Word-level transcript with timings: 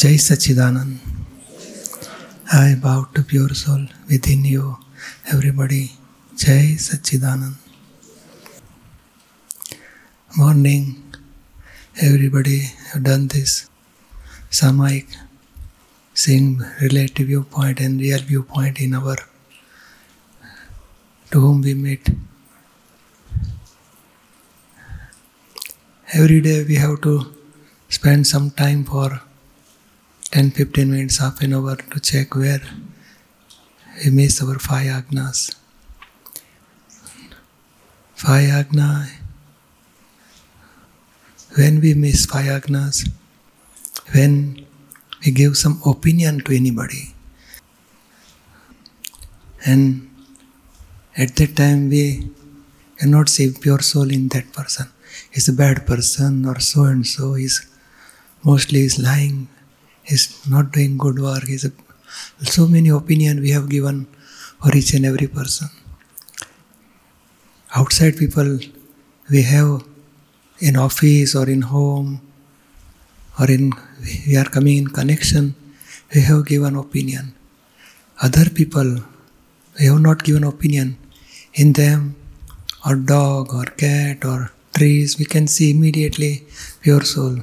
Jai 0.00 0.16
Sachchidanand 0.16 0.98
I 2.54 2.72
about 2.74 3.14
to 3.16 3.22
pure 3.30 3.52
soul 3.54 3.82
within 4.30 4.44
you 4.46 4.62
everybody 5.34 5.80
Jai 6.32 6.76
Sachchidanand. 6.80 7.56
Morning 10.30 10.86
everybody 12.04 12.58
done 13.06 13.26
this 13.34 13.56
samayik 14.60 15.06
seen 16.16 16.44
relative 16.82 17.26
viewpoint 17.56 17.80
and 17.80 18.00
real 18.00 18.24
viewpoint 18.56 18.80
in 18.80 18.94
our 19.02 19.24
to 21.32 21.40
home 21.40 21.62
we 21.62 21.74
meet 21.86 22.10
every 26.08 26.40
day 26.48 26.62
we 26.68 26.76
have 26.84 26.96
to 27.04 27.18
spend 27.90 28.24
some 28.34 28.48
time 28.58 28.84
for 28.84 29.20
10 30.32 30.52
15 30.52 30.88
minutes, 30.88 31.18
half 31.18 31.40
an 31.42 31.54
hour 31.54 31.74
to 31.74 31.98
check 31.98 32.36
where 32.36 32.62
we 34.04 34.10
miss 34.10 34.40
our 34.42 34.60
five 34.60 34.86
agnas. 34.86 35.56
Five 38.14 38.48
agna, 38.50 39.08
when 41.56 41.80
we 41.80 41.94
miss 41.94 42.26
five 42.26 42.46
agnas, 42.46 43.10
when 44.12 44.64
we 45.24 45.32
give 45.32 45.56
some 45.56 45.82
opinion 45.84 46.38
to 46.44 46.54
anybody, 46.54 47.12
and 49.66 50.08
at 51.16 51.34
that 51.36 51.56
time 51.56 51.88
we 51.88 52.30
cannot 52.98 53.28
see 53.28 53.50
pure 53.50 53.80
soul 53.80 54.08
in 54.12 54.28
that 54.28 54.52
person. 54.52 54.86
He's 55.32 55.48
a 55.48 55.52
bad 55.52 55.88
person 55.88 56.46
or 56.46 56.60
so 56.60 56.84
and 56.84 57.04
so. 57.04 57.34
He's 57.34 57.66
mostly 58.44 58.82
is 58.82 58.96
lying. 58.98 59.48
He's 60.02 60.48
not 60.48 60.72
doing 60.72 60.98
good 60.98 61.18
work. 61.18 61.44
He's 61.46 61.66
so 62.42 62.66
many 62.66 62.88
opinion 62.88 63.40
we 63.40 63.50
have 63.50 63.68
given 63.68 64.06
for 64.62 64.76
each 64.76 64.94
and 64.94 65.04
every 65.06 65.28
person. 65.28 65.68
Outside 67.74 68.16
people 68.16 68.58
we 69.30 69.42
have 69.42 69.84
in 70.58 70.76
office 70.76 71.34
or 71.34 71.48
in 71.48 71.62
home 71.62 72.20
or 73.38 73.50
in 73.50 73.72
we 74.26 74.36
are 74.36 74.44
coming 74.44 74.78
in 74.78 74.88
connection, 74.88 75.54
we 76.14 76.22
have 76.22 76.46
given 76.46 76.76
opinion. 76.76 77.34
Other 78.22 78.50
people 78.50 78.98
we 79.78 79.86
have 79.86 80.00
not 80.00 80.24
given 80.24 80.44
opinion 80.44 80.98
in 81.54 81.72
them 81.72 82.16
or 82.86 82.96
dog 82.96 83.54
or 83.54 83.64
cat 83.64 84.24
or 84.24 84.50
trees 84.76 85.18
we 85.18 85.24
can 85.24 85.46
see 85.46 85.70
immediately 85.70 86.44
pure 86.80 87.02
soul 87.02 87.38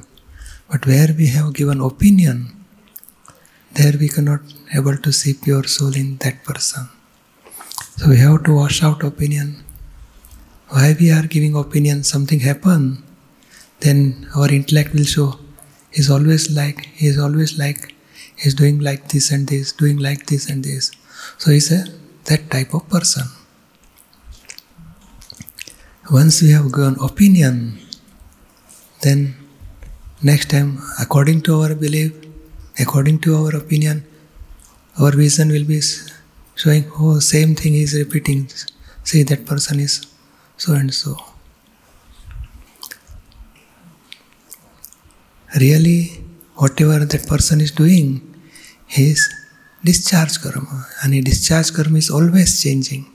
but 0.70 0.86
where 0.86 1.10
we 1.16 1.28
have 1.28 1.54
given 1.54 1.80
opinion 1.80 2.58
there 3.72 3.96
we 3.98 4.08
cannot 4.08 4.40
able 4.74 4.96
to 4.96 5.12
see 5.12 5.34
pure 5.34 5.64
soul 5.64 5.94
in 5.94 6.16
that 6.18 6.42
person. 6.44 6.88
So 7.96 8.08
we 8.08 8.16
have 8.18 8.44
to 8.44 8.54
wash 8.54 8.82
out 8.82 9.04
opinion. 9.04 9.62
Why 10.68 10.96
we 10.98 11.10
are 11.10 11.26
giving 11.26 11.54
opinion 11.54 12.02
something 12.02 12.40
happen 12.40 13.04
then 13.80 14.28
our 14.36 14.50
intellect 14.50 14.92
will 14.92 15.04
show. 15.04 15.38
He's 15.92 16.10
always 16.10 16.50
like 16.54 16.86
he's 17.02 17.18
always 17.18 17.58
like 17.58 17.94
he's 18.36 18.54
doing 18.54 18.80
like 18.80 19.08
this 19.08 19.30
and 19.30 19.48
this 19.48 19.72
doing 19.72 19.98
like 19.98 20.26
this 20.26 20.48
and 20.50 20.64
this. 20.64 20.90
So 21.38 21.50
he's 21.50 21.70
a 21.72 21.84
that 22.24 22.50
type 22.50 22.74
of 22.74 22.88
person. 22.88 23.26
Once 26.10 26.42
we 26.42 26.50
have 26.50 26.72
given 26.72 26.96
opinion, 27.00 27.78
then 29.02 29.36
next 30.22 30.50
time, 30.50 30.78
according 31.00 31.42
to 31.42 31.60
our 31.60 31.74
belief, 31.74 32.12
according 32.78 33.20
to 33.20 33.36
our 33.36 33.56
opinion, 33.56 34.04
our 35.00 35.12
vision 35.12 35.50
will 35.50 35.64
be 35.64 35.80
showing, 36.54 36.90
oh, 36.98 37.18
same 37.20 37.54
thing 37.54 37.74
is 37.74 37.94
repeating. 37.94 38.48
See, 39.04 39.22
that 39.24 39.46
person 39.46 39.80
is 39.80 40.06
so 40.56 40.74
and 40.74 40.92
so. 40.92 41.16
Really, 45.58 46.22
whatever 46.56 47.04
that 47.04 47.26
person 47.26 47.60
is 47.60 47.70
doing, 47.70 48.22
is 48.96 49.32
discharge 49.84 50.40
karma, 50.40 50.86
and 51.02 51.24
discharge 51.24 51.72
karma 51.72 51.98
is 51.98 52.10
always 52.10 52.62
changing 52.62 53.06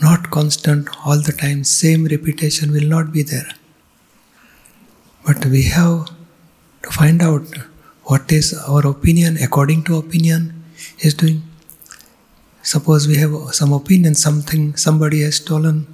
not 0.00 0.30
constant 0.30 0.88
all 1.04 1.20
the 1.20 1.32
time, 1.32 1.62
same 1.62 2.06
repetition 2.06 2.72
will 2.72 2.88
not 2.88 3.12
be 3.12 3.22
there. 3.22 3.48
But 5.26 5.44
we 5.46 5.62
have 5.64 6.10
to 6.82 6.90
find 6.90 7.22
out 7.22 7.46
what 8.04 8.32
is 8.32 8.54
our 8.68 8.86
opinion 8.86 9.36
according 9.36 9.84
to 9.84 9.96
opinion 9.96 10.64
is 11.00 11.14
doing. 11.14 11.42
Suppose 12.62 13.06
we 13.06 13.16
have 13.16 13.32
some 13.52 13.72
opinion, 13.72 14.14
something 14.14 14.76
somebody 14.76 15.22
has 15.22 15.36
stolen 15.36 15.86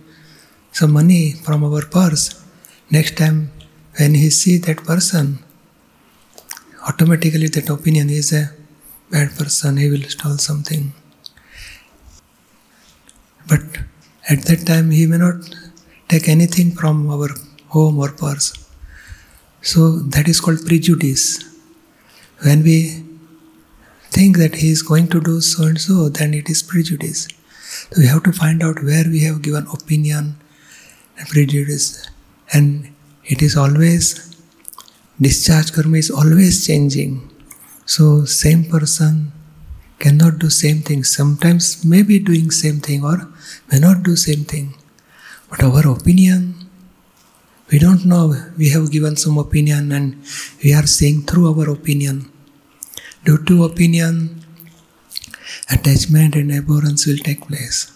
some 0.72 0.92
money 0.92 1.32
from 1.32 1.64
our 1.64 1.82
purse. 1.82 2.42
Next 2.90 3.16
time 3.16 3.50
when 3.98 4.14
he 4.14 4.30
see 4.30 4.58
that 4.58 4.84
person, 4.84 5.38
automatically 6.88 7.48
that 7.48 7.68
opinion 7.68 8.10
is 8.10 8.32
a 8.32 8.50
bad 9.10 9.30
person, 9.36 9.76
he 9.76 9.88
will 9.90 10.02
steal 10.02 10.38
something. 10.38 10.92
But 13.48 13.62
at 14.28 14.42
that 14.46 14.66
time, 14.66 14.90
he 14.90 15.06
may 15.06 15.18
not 15.18 15.54
take 16.08 16.28
anything 16.28 16.72
from 16.72 17.08
our 17.10 17.28
home 17.68 17.98
or 17.98 18.10
purse. 18.10 18.65
So 19.62 19.98
that 19.98 20.28
is 20.28 20.40
called 20.40 20.64
prejudice. 20.64 21.44
When 22.42 22.62
we 22.62 23.02
think 24.10 24.36
that 24.38 24.56
he 24.56 24.70
is 24.70 24.82
going 24.82 25.08
to 25.08 25.20
do 25.20 25.40
so 25.40 25.64
and 25.64 25.80
so, 25.80 26.08
then 26.08 26.34
it 26.34 26.48
is 26.48 26.62
prejudice. 26.62 27.28
So 27.90 28.00
we 28.00 28.06
have 28.06 28.22
to 28.24 28.32
find 28.32 28.62
out 28.62 28.82
where 28.82 29.04
we 29.04 29.20
have 29.24 29.42
given 29.42 29.66
opinion 29.72 30.36
and 31.18 31.28
prejudice. 31.28 32.08
And 32.52 32.94
it 33.24 33.42
is 33.42 33.56
always, 33.56 34.36
discharge 35.20 35.72
karma 35.72 35.98
is 35.98 36.10
always 36.10 36.66
changing. 36.66 37.30
So 37.84 38.24
same 38.24 38.64
person 38.64 39.32
cannot 39.98 40.38
do 40.38 40.50
same 40.50 40.82
thing. 40.82 41.04
Sometimes 41.04 41.84
may 41.84 42.02
be 42.02 42.18
doing 42.18 42.50
same 42.50 42.80
thing 42.80 43.04
or 43.04 43.28
may 43.70 43.78
not 43.78 44.02
do 44.02 44.16
same 44.16 44.44
thing. 44.44 44.74
But 45.50 45.62
our 45.62 45.86
opinion, 45.88 46.65
we 47.70 47.78
don't 47.78 48.04
know. 48.04 48.34
We 48.56 48.70
have 48.70 48.90
given 48.92 49.16
some 49.16 49.38
opinion 49.38 49.92
and 49.92 50.22
we 50.62 50.72
are 50.72 50.86
seeing 50.86 51.22
through 51.22 51.52
our 51.52 51.70
opinion. 51.70 52.30
Due 53.24 53.44
to 53.44 53.64
opinion, 53.64 54.44
attachment 55.70 56.36
and 56.36 56.52
abhorrence 56.52 57.06
will 57.06 57.18
take 57.18 57.46
place. 57.48 57.92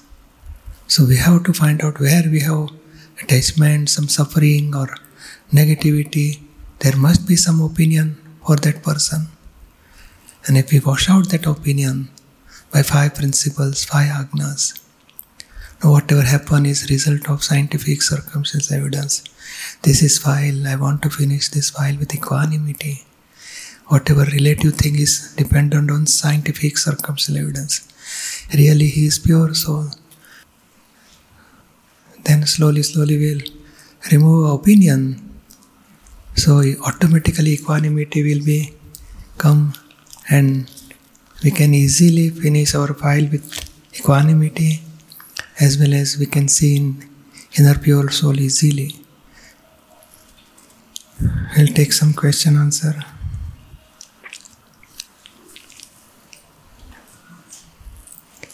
So 0.88 1.04
we 1.04 1.16
have 1.16 1.44
to 1.44 1.52
find 1.52 1.82
out 1.84 2.00
where 2.00 2.24
we 2.28 2.40
have 2.40 2.70
attachment, 3.22 3.90
some 3.90 4.08
suffering 4.08 4.74
or 4.74 4.88
negativity. 5.52 6.40
There 6.80 6.96
must 6.96 7.28
be 7.28 7.36
some 7.36 7.60
opinion 7.60 8.16
for 8.44 8.56
that 8.56 8.82
person. 8.82 9.28
And 10.46 10.56
if 10.56 10.72
we 10.72 10.80
wash 10.80 11.08
out 11.08 11.28
that 11.28 11.46
opinion 11.46 12.10
by 12.72 12.82
five 12.82 13.14
principles, 13.14 13.84
five 13.84 14.08
agnas, 14.08 14.80
whatever 15.82 16.22
happen 16.22 16.66
is 16.66 16.90
result 16.90 17.28
of 17.30 17.42
scientific 17.42 18.02
circumstances 18.02 18.70
evidence. 18.70 19.24
This 19.82 20.02
is 20.02 20.18
file, 20.18 20.66
I 20.68 20.76
want 20.76 21.02
to 21.02 21.10
finish 21.10 21.48
this 21.48 21.70
file 21.70 21.96
with 21.96 22.14
equanimity. 22.14 23.04
Whatever 23.86 24.24
relative 24.24 24.74
thing 24.74 24.96
is 24.96 25.34
dependent 25.36 25.90
on 25.90 26.06
scientific 26.06 26.76
circumstantial 26.76 27.44
evidence. 27.44 27.88
Really 28.52 28.88
he 28.88 29.06
is 29.06 29.18
pure 29.18 29.54
soul. 29.54 29.86
Then 32.24 32.46
slowly, 32.46 32.82
slowly 32.82 33.18
we'll 33.18 33.40
remove 34.12 34.50
opinion. 34.50 35.30
So 36.34 36.62
automatically 36.86 37.54
equanimity 37.54 38.22
will 38.22 38.44
be 38.44 38.74
come 39.38 39.72
and 40.28 40.70
we 41.42 41.50
can 41.50 41.72
easily 41.72 42.28
finish 42.28 42.74
our 42.74 42.92
file 42.92 43.26
with 43.30 43.44
equanimity 43.98 44.82
as 45.60 45.78
well 45.78 45.92
as 45.92 46.16
we 46.18 46.26
can 46.26 46.48
see 46.48 46.76
in 46.76 47.08
inner 47.58 47.78
pure 47.78 48.10
soul 48.10 48.40
easily. 48.40 48.96
I'll 51.56 51.66
take 51.66 51.92
some 51.92 52.14
question 52.14 52.56
answer. 52.56 52.94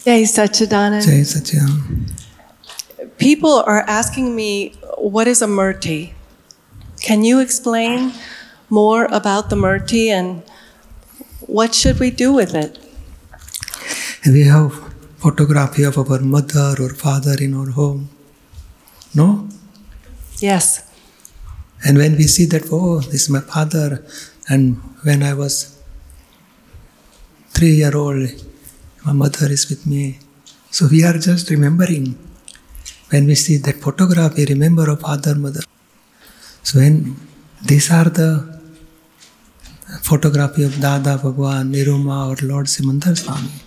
Jai 0.05 0.23
Sachidanand. 0.23 1.05
Jai 1.05 1.23
Sachidanand. 1.23 2.13
People 3.19 3.63
are 3.67 3.81
asking 3.89 4.35
me, 4.37 4.75
what 4.99 5.27
is 5.27 5.43
a 5.43 5.47
murti? 5.47 6.13
Can 7.01 7.23
you 7.25 7.41
explain 7.41 8.13
more 8.69 9.05
about 9.07 9.51
the 9.51 9.57
murti 9.57 10.09
and 10.09 10.43
what 11.41 11.75
should 11.75 12.01
we 12.01 12.11
do 12.11 12.33
with 12.33 12.55
it? 12.55 12.79
We 14.27 14.43
have 14.43 14.86
photography 15.19 15.83
of 15.83 15.99
our 15.99 16.21
mother 16.21 16.75
or 16.81 16.91
father 16.91 17.37
in 17.41 17.55
our 17.55 17.71
home. 17.71 18.09
No? 19.15 19.49
Yes. 20.39 20.87
And 21.85 21.99
when 21.99 22.17
we 22.17 22.25
see 22.25 22.47
that, 22.47 22.69
oh, 22.71 23.01
this 23.01 23.23
is 23.23 23.31
my 23.31 23.41
father, 23.41 24.05
and 24.49 24.77
when 25.03 25.23
I 25.23 25.35
was 25.35 25.83
three 27.51 27.75
year 27.83 27.97
old, 27.97 28.29
my 29.05 29.13
mother 29.13 29.47
is 29.51 29.69
with 29.71 29.87
me. 29.87 30.19
So 30.71 30.89
we 30.91 31.05
are 31.05 31.19
just 31.19 31.51
remembering. 31.51 32.19
When 33.11 33.27
we 33.27 33.37
see 33.37 33.57
that 33.59 33.77
photograph, 33.77 34.37
we 34.37 34.47
remember 34.47 34.91
our 34.91 34.97
father, 34.97 35.35
mother. 35.35 35.61
So 36.63 36.81
when 36.81 37.17
these 37.65 37.91
are 37.93 38.11
the 38.11 38.61
photography 40.03 40.65
of 40.65 40.81
Dada, 40.81 41.17
Bhagwan, 41.23 41.73
Niruma, 41.73 42.19
or 42.31 42.47
Lord 42.47 42.67
Simandhar 42.67 43.17
Swami. 43.17 43.66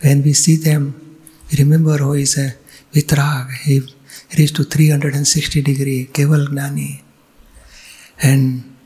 When 0.00 0.22
we 0.22 0.32
see 0.32 0.56
them, 0.56 0.82
remember 1.58 1.96
who 1.98 2.14
is 2.14 2.36
a 2.38 2.54
Vitrag. 2.92 3.52
He 3.64 3.80
reached 4.38 4.56
to 4.56 4.64
360 4.64 5.62
degree, 5.62 6.08
Keval 6.12 6.48
Gnani. 6.48 7.02
And 8.22 8.76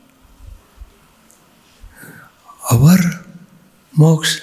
our 2.71 2.97
moksha, 3.97 4.41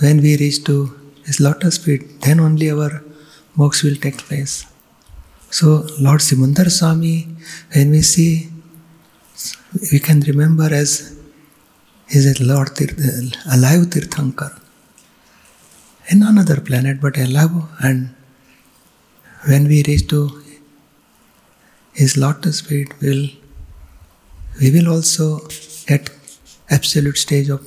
when 0.00 0.20
we 0.20 0.36
reach 0.36 0.64
to 0.64 0.76
his 1.24 1.40
lotus 1.40 1.78
feet, 1.78 2.20
then 2.22 2.40
only 2.40 2.70
our 2.70 3.02
moksha 3.56 3.84
will 3.84 3.96
take 3.96 4.18
place. 4.18 4.66
So, 5.50 5.86
Lord 6.00 6.20
Simandhar 6.20 6.70
Swami, 6.70 7.28
when 7.72 7.90
we 7.90 8.02
see, 8.02 8.48
we 9.92 10.00
can 10.00 10.20
remember 10.20 10.68
as 10.72 11.18
is 12.08 12.40
a 12.40 12.44
Lord 12.44 12.74
Tirth, 12.76 12.98
uh, 12.98 13.54
alive 13.54 13.86
Tirthankar 13.86 14.63
in 16.08 16.22
another 16.22 16.60
planet, 16.60 17.00
but 17.00 17.16
alive. 17.16 17.50
And 17.80 18.14
when 19.46 19.66
we 19.68 19.82
reach 19.86 20.06
to 20.08 20.42
his 21.92 22.16
lotus 22.16 22.60
feet, 22.60 22.92
will 23.00 23.28
we 24.60 24.70
will 24.70 24.88
also 24.88 25.48
get 25.86 26.10
absolute 26.70 27.16
stage 27.16 27.48
of 27.48 27.66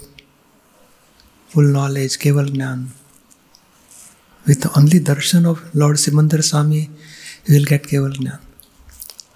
full 1.50 1.64
knowledge, 1.64 2.18
Keval 2.20 2.54
Gnan. 2.54 2.92
With 4.46 4.66
only 4.78 5.00
darshan 5.00 5.46
of 5.46 5.76
Lord 5.76 5.98
Simandhar 5.98 6.44
Swami, 6.44 6.90
we 7.48 7.58
will 7.58 7.66
get 7.66 7.84
Keval 7.84 8.18
Gnan. 8.18 8.40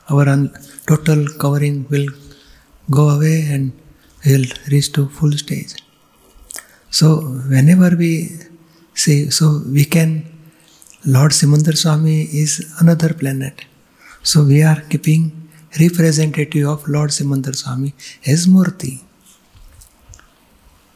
Our 0.10 0.28
un- 0.30 0.54
total 0.88 1.28
covering 1.40 1.86
will 1.90 2.08
go 2.90 3.10
away 3.10 3.46
and 3.50 3.72
we 4.26 4.38
will 4.38 4.46
reach 4.70 4.92
to 4.94 5.08
full 5.10 5.32
stage. 5.34 5.74
So 6.90 7.22
whenever 7.54 7.96
we 7.96 8.12
say, 9.04 9.30
so 9.30 9.62
we 9.78 9.86
can, 9.86 10.10
Lord 11.06 11.32
Simandhar 11.32 11.76
Swami 11.84 12.18
is 12.44 12.52
another 12.80 13.14
planet. 13.14 13.66
So 14.24 14.44
we 14.44 14.62
are 14.64 14.82
keeping 14.90 15.24
representative 15.80 16.68
of 16.68 16.88
Lord 16.88 17.10
Simandhar 17.10 17.56
Swami 17.56 17.94
as 18.26 18.48
Murti. 18.48 18.94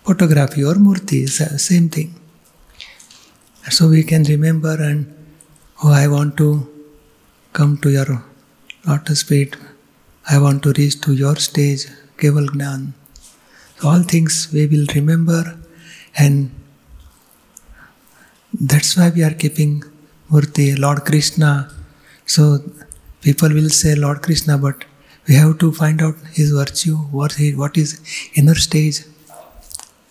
Photography 0.04 0.64
or 0.64 0.76
Murti 0.76 1.24
is 1.24 1.38
the 1.40 1.58
same 1.58 1.90
thing. 1.90 2.14
So 3.70 3.90
we 3.90 4.04
can 4.04 4.24
remember 4.24 4.76
and 4.90 5.00
oh, 5.84 5.92
I 5.92 6.08
want 6.08 6.38
to 6.38 6.50
come 7.54 7.78
to 7.84 7.90
your 7.90 8.24
lotus 8.88 9.24
feet. 9.24 9.56
I 10.30 10.38
want 10.40 10.62
to 10.64 10.74
reach 10.78 11.02
to 11.02 11.14
your 11.14 11.36
stage, 11.38 11.88
Keval 12.18 12.48
Gnan. 12.54 12.94
So 13.80 13.90
all 13.90 14.04
things 14.04 14.50
we 14.54 14.68
will 14.68 14.86
remember 14.94 15.58
and 16.16 16.52
that's 18.60 18.96
why 18.98 19.10
we 19.10 19.24
are 19.24 19.34
keeping 19.34 19.84
Murti, 20.32 20.78
Lord 20.80 21.06
Krishna. 21.06 21.70
So 22.26 22.60
people 23.22 23.50
will 23.50 23.70
say 23.70 23.96
Lord 23.96 24.22
Krishna, 24.22 24.58
but 24.58 24.86
we 25.28 25.36
have 25.36 25.60
to 25.60 25.72
find 25.72 26.02
out 26.02 26.16
his 26.34 26.52
virtue, 26.52 26.96
what, 26.96 27.34
he, 27.34 27.54
what 27.54 27.78
is 27.78 28.00
inner 28.36 28.56
stage. 28.56 29.04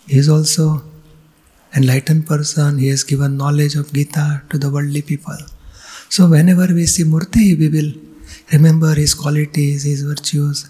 He 0.07 0.17
is 0.17 0.29
also 0.29 0.83
enlightened 1.75 2.27
person. 2.27 2.77
He 2.77 2.89
has 2.89 3.03
given 3.03 3.37
knowledge 3.37 3.75
of 3.75 3.91
Gita 3.91 4.43
to 4.49 4.57
the 4.57 4.69
worldly 4.69 5.01
people. 5.01 5.37
So 6.09 6.27
whenever 6.29 6.67
we 6.73 6.85
see 6.85 7.03
Murti, 7.03 7.57
we 7.57 7.69
will 7.69 7.93
remember 8.51 8.93
his 8.93 9.13
qualities, 9.13 9.83
his 9.83 10.03
virtues, 10.03 10.69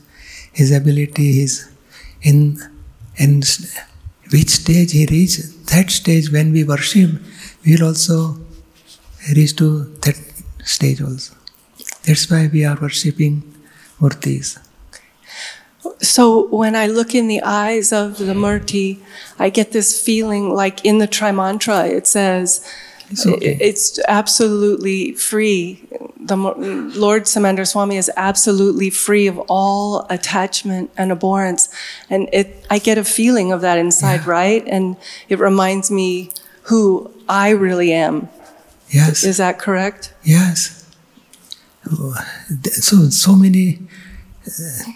his 0.54 0.72
ability, 0.72 1.42
his 1.42 1.70
in 2.22 2.58
in 3.18 3.42
which 4.32 4.50
stage 4.50 4.92
he 4.92 5.06
reached. 5.06 5.68
That 5.68 5.90
stage 5.90 6.32
when 6.32 6.52
we 6.52 6.64
worship, 6.64 7.12
we 7.66 7.76
will 7.76 7.88
also 7.88 8.38
reach 9.36 9.56
to 9.58 9.86
that 10.02 10.18
stage 10.64 11.02
also. 11.02 11.36
That's 12.04 12.30
why 12.30 12.50
we 12.52 12.66
are 12.66 12.78
worshipping 12.80 13.44
Murtis. 14.00 14.60
So 16.02 16.48
when 16.48 16.76
I 16.76 16.88
look 16.88 17.16
in 17.16 17.28
the 17.28 17.42
eyes 17.42 17.92
of 17.94 18.18
the 18.18 18.34
Murti, 18.34 19.00
I 19.40 19.50
get 19.50 19.72
this 19.72 20.00
feeling 20.00 20.54
like 20.54 20.84
in 20.84 20.98
the 20.98 21.08
Tri 21.08 21.32
Mantra, 21.32 21.86
it 21.86 22.08
says, 22.08 22.66
It's 23.12 23.26
okay. 23.26 23.58
it's 23.62 24.00
absolutely 24.08 25.14
free. 25.14 25.88
The 26.20 26.36
Lord 26.36 27.24
Simandhar 27.24 27.68
Swami 27.68 27.98
is 27.98 28.10
absolutely 28.18 28.90
free 28.90 29.28
of 29.28 29.38
all 29.48 30.08
attachment 30.10 30.90
and 30.98 31.12
abhorrence. 31.12 31.70
And 32.10 32.28
it, 32.34 32.66
I 32.70 32.80
get 32.80 32.98
a 32.98 33.04
feeling 33.04 33.52
of 33.52 33.62
that 33.62 33.78
inside, 33.78 34.22
Yeah. 34.26 34.32
right? 34.32 34.64
And 34.68 34.98
it 35.30 35.40
reminds 35.40 35.92
me 35.92 36.32
who 36.64 37.12
I 37.30 37.50
really 37.52 37.94
am. 37.94 38.28
Yes. 38.90 39.24
Is 39.24 39.38
that 39.38 39.60
correct? 39.60 40.14
Yes. 40.24 40.84
So, 42.82 43.10
so 43.10 43.36
many 43.36 43.80
uh, 44.48 44.52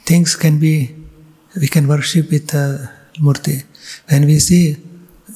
things 0.05 0.35
can 0.35 0.59
be, 0.59 0.95
we 1.59 1.67
can 1.67 1.87
worship 1.87 2.31
with 2.31 2.53
uh, 2.55 2.87
Murti. 3.21 3.63
When 4.09 4.25
we 4.25 4.39
see 4.39 4.77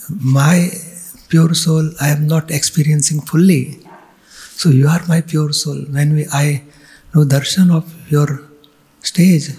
my 0.10 0.69
pure 1.33 1.56
soul, 1.56 1.85
I 2.00 2.09
am 2.09 2.27
not 2.27 2.51
experiencing 2.51 3.19
fully. 3.21 3.80
So 4.62 4.69
you 4.69 4.88
are 4.88 5.01
my 5.07 5.21
pure 5.21 5.51
soul. 5.51 5.80
When 5.95 6.13
we, 6.13 6.27
I 6.31 6.62
know 7.12 7.24
darshan 7.25 7.74
of 7.74 7.85
your 8.12 8.30
stage, 9.01 9.50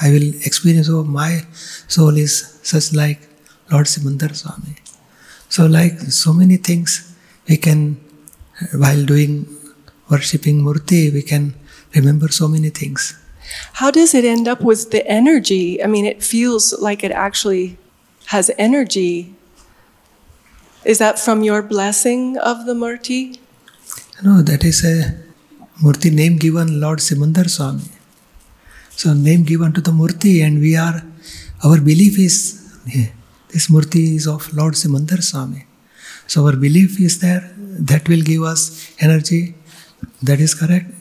I 0.00 0.10
will 0.10 0.28
experience, 0.48 0.88
oh, 0.88 1.04
my 1.04 1.46
soul 1.86 2.16
is 2.16 2.58
such 2.64 2.92
like 2.92 3.20
Lord 3.70 3.86
Simandhar 3.86 4.34
Swami. 4.34 4.74
So 5.48 5.66
like 5.66 6.00
so 6.00 6.32
many 6.32 6.56
things 6.56 7.14
we 7.48 7.56
can, 7.56 8.00
while 8.74 9.04
doing 9.04 9.46
worshipping 10.10 10.60
Murti, 10.62 11.12
we 11.12 11.22
can 11.22 11.54
remember 11.94 12.26
so 12.26 12.48
many 12.48 12.70
things. 12.70 13.16
How 13.74 13.92
does 13.92 14.14
it 14.14 14.24
end 14.24 14.48
up 14.48 14.62
with 14.62 14.90
the 14.90 15.06
energy? 15.06 15.82
I 15.82 15.86
mean, 15.86 16.06
it 16.06 16.24
feels 16.24 16.72
like 16.80 17.04
it 17.04 17.12
actually 17.12 17.78
has 18.26 18.50
energy. 18.58 19.36
Is 20.84 20.98
that 20.98 21.18
from 21.18 21.42
your 21.42 21.62
blessing 21.62 22.38
of 22.38 22.64
the 22.64 22.72
Murti? 22.72 23.38
No, 24.22 24.42
that 24.42 24.64
is 24.64 24.84
a 24.84 25.14
Murti 25.82 26.12
name 26.12 26.36
given 26.36 26.80
Lord 26.80 27.00
Simandhar 27.00 27.48
Swami. 27.50 27.84
So 28.90 29.12
name 29.12 29.44
given 29.44 29.72
to 29.74 29.80
the 29.80 29.90
Murti 29.90 30.42
and 30.42 30.58
we 30.60 30.76
are, 30.76 31.02
our 31.64 31.80
belief 31.80 32.18
is, 32.18 32.80
this 33.48 33.68
Murti 33.68 34.16
is 34.16 34.26
of 34.26 34.52
Lord 34.54 34.74
Simandhar 34.74 35.22
Swami. 35.22 35.66
So 36.26 36.46
our 36.46 36.56
belief 36.56 37.00
is 37.00 37.20
there, 37.20 37.50
that 37.56 38.08
will 38.08 38.22
give 38.22 38.42
us 38.42 38.94
energy, 39.00 39.54
that 40.22 40.40
is 40.40 40.54
correct. 40.54 40.94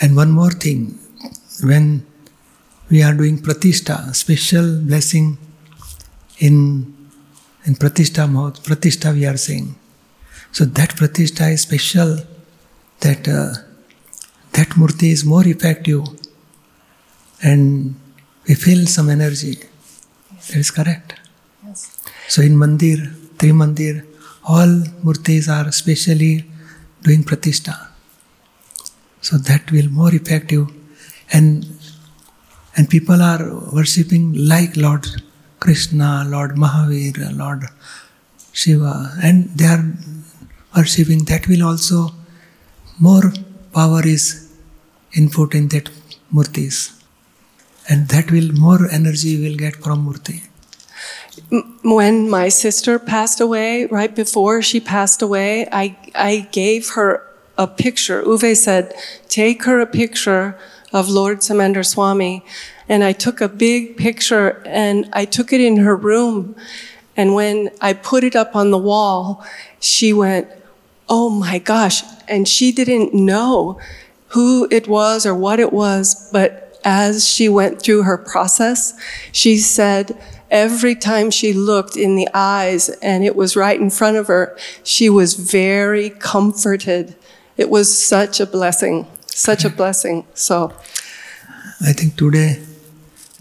And 0.00 0.14
one 0.14 0.30
more 0.30 0.50
thing, 0.50 0.98
when 1.62 2.06
we 2.90 3.02
are 3.02 3.14
doing 3.14 3.38
Pratishta, 3.38 4.14
special 4.14 4.80
blessing 4.80 5.38
in, 6.38 6.96
in 7.70 7.76
Pratishta 7.76 8.22
Mahot, 8.34 8.56
Pratishta 8.66 9.14
we 9.14 9.24
are 9.26 9.36
saying. 9.36 9.68
So 10.50 10.64
that 10.64 10.90
Pratishta 11.00 11.52
is 11.52 11.62
special, 11.62 12.16
that 13.04 13.28
uh, 13.28 13.52
that 14.56 14.70
Murti 14.80 15.10
is 15.16 15.24
more 15.24 15.46
effective 15.46 16.02
and 17.42 17.94
we 18.48 18.54
feel 18.64 18.86
some 18.86 19.08
energy. 19.08 19.54
That 20.48 20.56
is 20.64 20.70
correct. 20.72 21.14
Yes. 21.64 21.80
So 22.26 22.42
in 22.42 22.56
Mandir, 22.62 23.00
Trimandir, 23.38 24.04
all 24.44 24.72
Murtis 25.06 25.46
are 25.56 25.70
specially 25.70 26.44
doing 27.02 27.22
Pratishta. 27.22 27.76
So 29.20 29.38
that 29.38 29.70
will 29.70 29.90
more 30.00 30.12
effective 30.12 30.66
and 31.32 31.66
and 32.76 32.90
people 32.90 33.22
are 33.22 33.42
worshipping 33.72 34.24
like 34.52 34.76
Lord 34.76 35.06
Krishna, 35.60 36.24
Lord 36.26 36.56
Mahavir, 36.56 37.36
Lord 37.36 37.64
Shiva, 38.52 39.12
and 39.22 39.50
they 39.50 39.66
are 39.66 39.84
worshipping. 40.76 41.24
That 41.24 41.46
will 41.46 41.62
also 41.62 42.08
more 42.98 43.32
power 43.72 44.06
is 44.06 44.52
input 45.14 45.54
in 45.54 45.68
that 45.68 45.90
murtis, 46.34 47.02
and 47.88 48.08
that 48.08 48.30
will 48.30 48.52
more 48.52 48.88
energy 48.90 49.40
will 49.42 49.56
get 49.56 49.76
from 49.76 50.06
murti. 50.06 50.42
When 51.82 52.28
my 52.28 52.48
sister 52.48 52.98
passed 52.98 53.40
away, 53.40 53.86
right 53.86 54.14
before 54.14 54.62
she 54.62 54.80
passed 54.80 55.22
away, 55.22 55.68
I, 55.72 55.96
I 56.14 56.48
gave 56.52 56.90
her 56.90 57.26
a 57.56 57.66
picture. 57.66 58.22
Uwe 58.22 58.56
said, 58.56 58.94
Take 59.28 59.64
her 59.64 59.80
a 59.80 59.86
picture 59.86 60.58
of 60.92 61.08
Lord 61.08 61.38
Simandhar 61.38 61.84
Swami. 61.84 62.44
And 62.88 63.04
I 63.04 63.12
took 63.12 63.40
a 63.40 63.48
big 63.48 63.96
picture 63.96 64.62
and 64.66 65.08
I 65.12 65.24
took 65.24 65.52
it 65.52 65.60
in 65.60 65.78
her 65.78 65.96
room. 65.96 66.56
And 67.16 67.34
when 67.34 67.70
I 67.80 67.92
put 67.92 68.24
it 68.24 68.34
up 68.34 68.56
on 68.56 68.70
the 68.70 68.78
wall, 68.78 69.44
she 69.78 70.12
went, 70.12 70.48
Oh 71.08 71.28
my 71.28 71.58
gosh. 71.58 72.02
And 72.28 72.46
she 72.46 72.70
didn't 72.72 73.12
know 73.12 73.80
who 74.28 74.68
it 74.70 74.86
was 74.86 75.26
or 75.26 75.34
what 75.34 75.58
it 75.58 75.72
was, 75.72 76.30
but 76.32 76.78
as 76.84 77.28
she 77.28 77.48
went 77.48 77.82
through 77.82 78.04
her 78.04 78.16
process, 78.16 78.94
she 79.32 79.58
said 79.58 80.16
every 80.50 80.94
time 80.94 81.30
she 81.30 81.52
looked 81.52 81.96
in 81.96 82.16
the 82.16 82.28
eyes 82.32 82.88
and 83.02 83.24
it 83.24 83.36
was 83.36 83.56
right 83.56 83.80
in 83.80 83.90
front 83.90 84.16
of 84.16 84.28
her, 84.28 84.56
she 84.82 85.10
was 85.10 85.34
very 85.34 86.10
comforted. 86.10 87.14
It 87.56 87.70
was 87.70 87.96
such 87.96 88.40
a 88.40 88.46
blessing, 88.46 89.06
such 89.34 89.64
a 89.64 89.70
blessing. 89.70 90.24
So, 90.34 90.72
I 91.82 91.92
think 91.92 92.16
today 92.16 92.62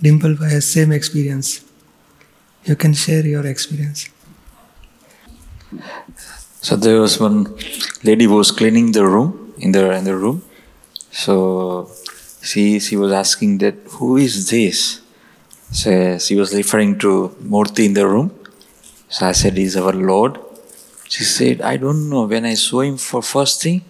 Dimple 0.02 0.36
has 0.38 0.66
same 0.72 0.92
experience. 0.92 1.62
You 2.66 2.76
can 2.76 2.94
share 2.94 3.26
your 3.26 3.46
experience. 3.46 4.10
So 6.62 6.76
there 6.76 7.00
was 7.00 7.20
one 7.20 7.56
lady 8.04 8.26
who 8.26 8.36
was 8.36 8.52
cleaning 8.52 8.92
the 8.92 9.06
room 9.06 9.54
in 9.58 9.72
the 9.72 9.92
in 9.92 10.04
the 10.04 10.16
room. 10.16 10.42
So 11.12 11.90
she 12.42 12.80
she 12.80 12.96
was 12.96 13.12
asking 13.12 13.60
that 13.60 13.76
who 13.98 14.18
is 14.18 14.50
this? 14.50 15.02
So 15.72 16.18
she 16.18 16.36
was 16.36 16.54
referring 16.54 16.98
to 17.00 17.36
Murti 17.44 17.86
in 17.86 17.94
the 17.94 18.08
room. 18.08 18.32
So 19.10 19.28
I 19.28 19.34
said, 19.34 19.58
"Is 19.58 19.78
our 19.78 19.94
Lord." 19.94 20.40
She 21.08 21.24
said, 21.24 21.62
"I 21.62 21.78
don't 21.78 22.10
know. 22.10 22.24
When 22.34 22.46
I 22.46 22.56
saw 22.56 22.82
him 22.82 22.98
for 22.98 23.22
first 23.22 23.64
thing, 23.64 23.82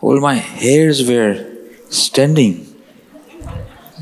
all 0.00 0.20
my 0.20 0.34
hairs 0.34 1.06
were 1.08 1.34
standing." 1.88 2.54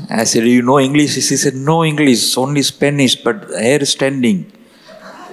I 0.09 0.23
said, 0.31 0.45
"You 0.47 0.61
know 0.61 0.79
English?" 0.79 1.13
She 1.29 1.37
said, 1.43 1.55
"No 1.71 1.77
English, 1.91 2.23
only 2.37 2.63
Spanish, 2.73 3.15
but 3.27 3.49
hair 3.65 3.83
standing." 3.95 4.39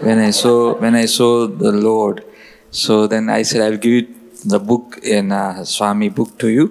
When 0.07 0.19
I 0.29 0.31
saw 0.31 0.55
when 0.85 0.95
I 0.95 1.07
saw 1.17 1.31
the 1.65 1.73
Lord, 1.89 2.25
so 2.71 3.07
then 3.07 3.29
I 3.39 3.43
said, 3.43 3.61
"I'll 3.67 3.83
give 3.87 3.95
you 3.99 4.07
the 4.55 4.61
book 4.71 4.99
in 5.19 5.33
uh, 5.33 5.65
Swami 5.75 6.09
book 6.09 6.39
to 6.45 6.49
you." 6.49 6.65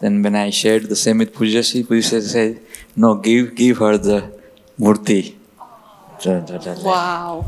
Then 0.00 0.22
when 0.22 0.36
I 0.44 0.50
shared 0.50 0.84
the 0.94 1.00
same 1.04 1.18
with 1.18 1.32
Pujyashree, 1.38 1.84
Pujyashree 1.90 2.22
said, 2.34 2.60
"No, 3.04 3.14
give 3.28 3.54
give 3.62 3.78
her 3.84 3.96
the 4.10 4.18
murti." 4.78 5.20
Wow. 6.84 7.46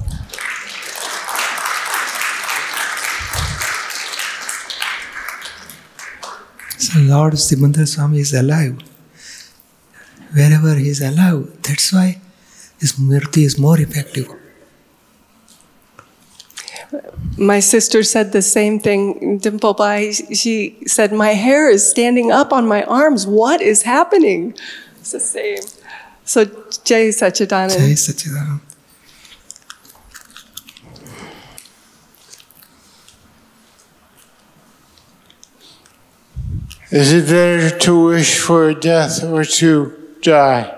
Lord 6.99 7.35
Simandhar 7.35 7.87
Swami 7.87 8.21
is 8.21 8.33
alive. 8.33 8.79
Wherever 10.33 10.75
he 10.75 10.89
is 10.89 11.01
alive, 11.01 11.51
that's 11.63 11.93
why 11.93 12.21
his 12.79 12.93
murti 12.95 13.45
is 13.45 13.59
more 13.59 13.79
effective. 13.81 14.29
My 17.39 17.61
sister 17.61 18.03
said 18.03 18.33
the 18.33 18.43
same 18.43 18.81
thing, 18.81 19.39
Dimple 19.39 19.75
Bai. 19.75 20.11
She 20.11 20.77
said, 20.87 21.13
My 21.13 21.31
hair 21.31 21.71
is 21.71 21.89
standing 21.89 22.33
up 22.33 22.53
on 22.53 22.67
my 22.67 22.83
arms. 22.85 23.27
What 23.27 23.61
is 23.61 23.83
happening? 23.83 24.55
It's 24.99 25.13
the 25.13 25.21
same. 25.21 25.63
So, 26.25 26.45
Jay 26.85 27.09
Sachidanand. 27.09 27.79
Jai 27.79 27.95
Sachidanand. 27.95 28.61
Is 36.91 37.13
it 37.13 37.27
better 37.27 37.79
to 37.79 38.07
wish 38.07 38.41
for 38.41 38.75
death 38.75 39.23
or 39.23 39.45
to 39.45 40.17
die? 40.23 40.77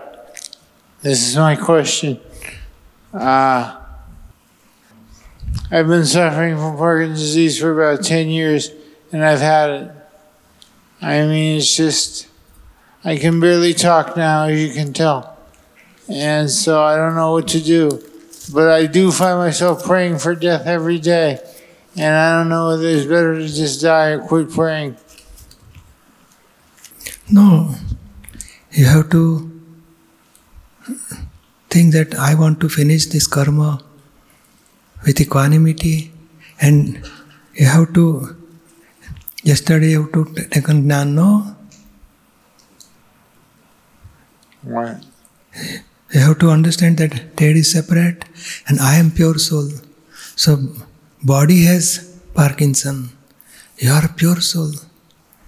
This 1.00 1.26
is 1.26 1.36
my 1.38 1.56
question. 1.56 2.20
Uh, 3.14 3.80
I've 5.70 5.86
been 5.86 6.04
suffering 6.04 6.58
from 6.58 6.76
Parkinson's 6.76 7.18
disease 7.18 7.58
for 7.58 7.72
about 7.72 8.04
10 8.04 8.28
years, 8.28 8.70
and 9.10 9.24
I've 9.24 9.40
had 9.40 9.70
it. 9.70 9.90
I 11.00 11.22
mean, 11.22 11.56
it's 11.56 11.74
just, 11.74 12.28
I 13.02 13.16
can 13.16 13.40
barely 13.40 13.72
talk 13.72 14.14
now, 14.14 14.44
as 14.44 14.60
you 14.60 14.74
can 14.74 14.92
tell. 14.92 15.38
And 16.10 16.50
so 16.50 16.82
I 16.82 16.94
don't 16.94 17.14
know 17.14 17.32
what 17.32 17.48
to 17.48 17.60
do. 17.60 18.02
But 18.52 18.68
I 18.68 18.84
do 18.84 19.12
find 19.12 19.38
myself 19.38 19.82
praying 19.82 20.18
for 20.18 20.34
death 20.34 20.66
every 20.66 20.98
day. 20.98 21.38
And 21.96 22.14
I 22.14 22.38
don't 22.38 22.50
know 22.50 22.68
whether 22.68 22.86
it's 22.86 23.06
better 23.06 23.38
to 23.38 23.48
just 23.48 23.80
die 23.80 24.10
or 24.10 24.18
quit 24.20 24.50
praying. 24.50 24.96
No, 27.32 27.74
you 28.72 28.84
have 28.86 29.08
to 29.10 29.50
think 31.70 31.92
that 31.94 32.14
I 32.14 32.34
want 32.34 32.60
to 32.60 32.68
finish 32.68 33.06
this 33.06 33.26
karma 33.26 33.82
with 35.06 35.20
equanimity 35.20 36.12
and 36.60 37.08
you 37.54 37.66
have 37.66 37.92
to 37.94 38.36
yesterday 39.42 39.90
you 39.92 40.02
have 40.02 40.12
to 40.12 40.24
t- 40.34 40.44
taken 40.56 40.82
jnana 40.84 41.14
no 41.14 41.56
Right. 44.64 45.02
you 46.14 46.20
have 46.20 46.38
to 46.40 46.50
understand 46.50 46.98
that 46.98 47.36
Ted 47.36 47.56
is 47.56 47.72
separate 47.72 48.24
and 48.68 48.78
I 48.78 48.94
am 48.96 49.10
pure 49.10 49.38
soul. 49.38 49.70
So 50.36 50.56
body 51.22 51.64
has 51.64 52.20
Parkinson. 52.34 53.10
You 53.78 53.90
are 53.90 54.06
pure 54.16 54.40
soul. 54.40 54.70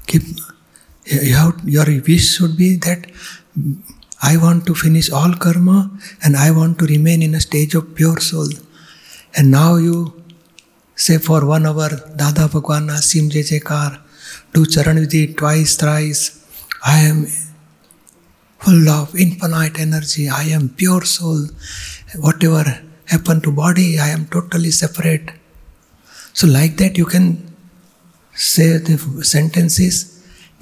Keep 0.09 0.23
you 1.05 1.35
have, 1.35 1.61
your 1.65 1.85
wish 1.85 2.37
should 2.37 2.57
be 2.57 2.77
that 2.77 3.07
I 4.23 4.37
want 4.37 4.67
to 4.67 4.75
finish 4.75 5.11
all 5.11 5.35
karma 5.35 5.91
and 6.23 6.37
I 6.37 6.51
want 6.51 6.79
to 6.79 6.87
remain 6.87 7.23
in 7.23 7.35
a 7.35 7.41
stage 7.41 7.75
of 7.75 7.95
pure 7.95 8.21
soul. 8.21 8.49
And 9.37 9.51
now 9.51 9.77
you 9.77 10.23
say 10.97 11.19
for 11.19 11.45
one 11.45 11.67
hour, 11.67 11.91
Dada 12.17 12.49
Bhagwan 12.49 12.89
Asim 12.89 13.31
Jaikar, 13.31 14.01
do 14.53 14.65
Charan 14.65 14.97
Vidhi 14.97 15.37
twice, 15.37 15.77
thrice. 15.77 16.41
I 16.85 17.01
am 17.01 17.27
full 18.59 18.89
of 18.89 19.15
infinite 19.15 19.79
energy. 19.79 20.29
I 20.29 20.45
am 20.45 20.71
pure 20.71 21.05
soul. 21.05 21.49
Whatever 22.17 22.83
happened 23.07 23.43
to 23.43 23.53
body, 23.53 23.99
I 23.99 24.09
am 24.09 24.27
totally 24.27 24.71
separate. 24.71 25.33
So 26.33 26.47
like 26.47 26.77
that 26.79 26.97
you 26.97 27.05
can 27.05 27.55
say 28.35 28.79
the 28.79 28.97
sentences 29.23 30.14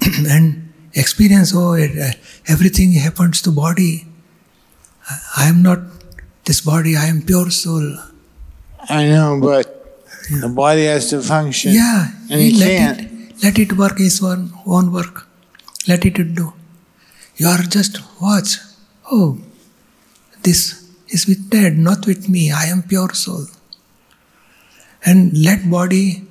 and 0.27 0.73
experience, 0.93 1.53
oh, 1.55 1.73
it, 1.73 1.97
uh, 1.97 2.11
everything 2.47 2.91
happens 2.93 3.41
to 3.43 3.51
body. 3.51 4.05
I 5.37 5.45
am 5.47 5.61
not 5.61 5.79
this 6.45 6.61
body, 6.61 6.95
I 6.95 7.05
am 7.05 7.21
pure 7.21 7.49
soul. 7.49 7.97
I 8.89 9.05
know, 9.07 9.39
but 9.41 9.83
the 10.41 10.49
body 10.49 10.85
has 10.85 11.09
to 11.09 11.21
function. 11.21 11.73
Yeah, 11.73 12.07
And 12.29 12.57
let 12.59 12.77
can't. 12.77 13.01
It, 13.01 13.43
let 13.43 13.59
it 13.59 13.73
work 13.73 13.97
his 13.97 14.21
own, 14.23 14.51
own 14.65 14.91
work. 14.91 15.27
Let 15.87 16.05
it 16.05 16.35
do. 16.35 16.53
You 17.37 17.47
are 17.47 17.63
just 17.63 17.99
watch. 18.21 18.57
Oh, 19.11 19.39
this 20.43 20.89
is 21.07 21.27
with 21.27 21.49
Ted, 21.49 21.77
not 21.77 22.05
with 22.05 22.29
me. 22.29 22.51
I 22.51 22.65
am 22.65 22.83
pure 22.83 23.13
soul. 23.13 23.45
And 25.05 25.37
let 25.37 25.69
body 25.69 26.25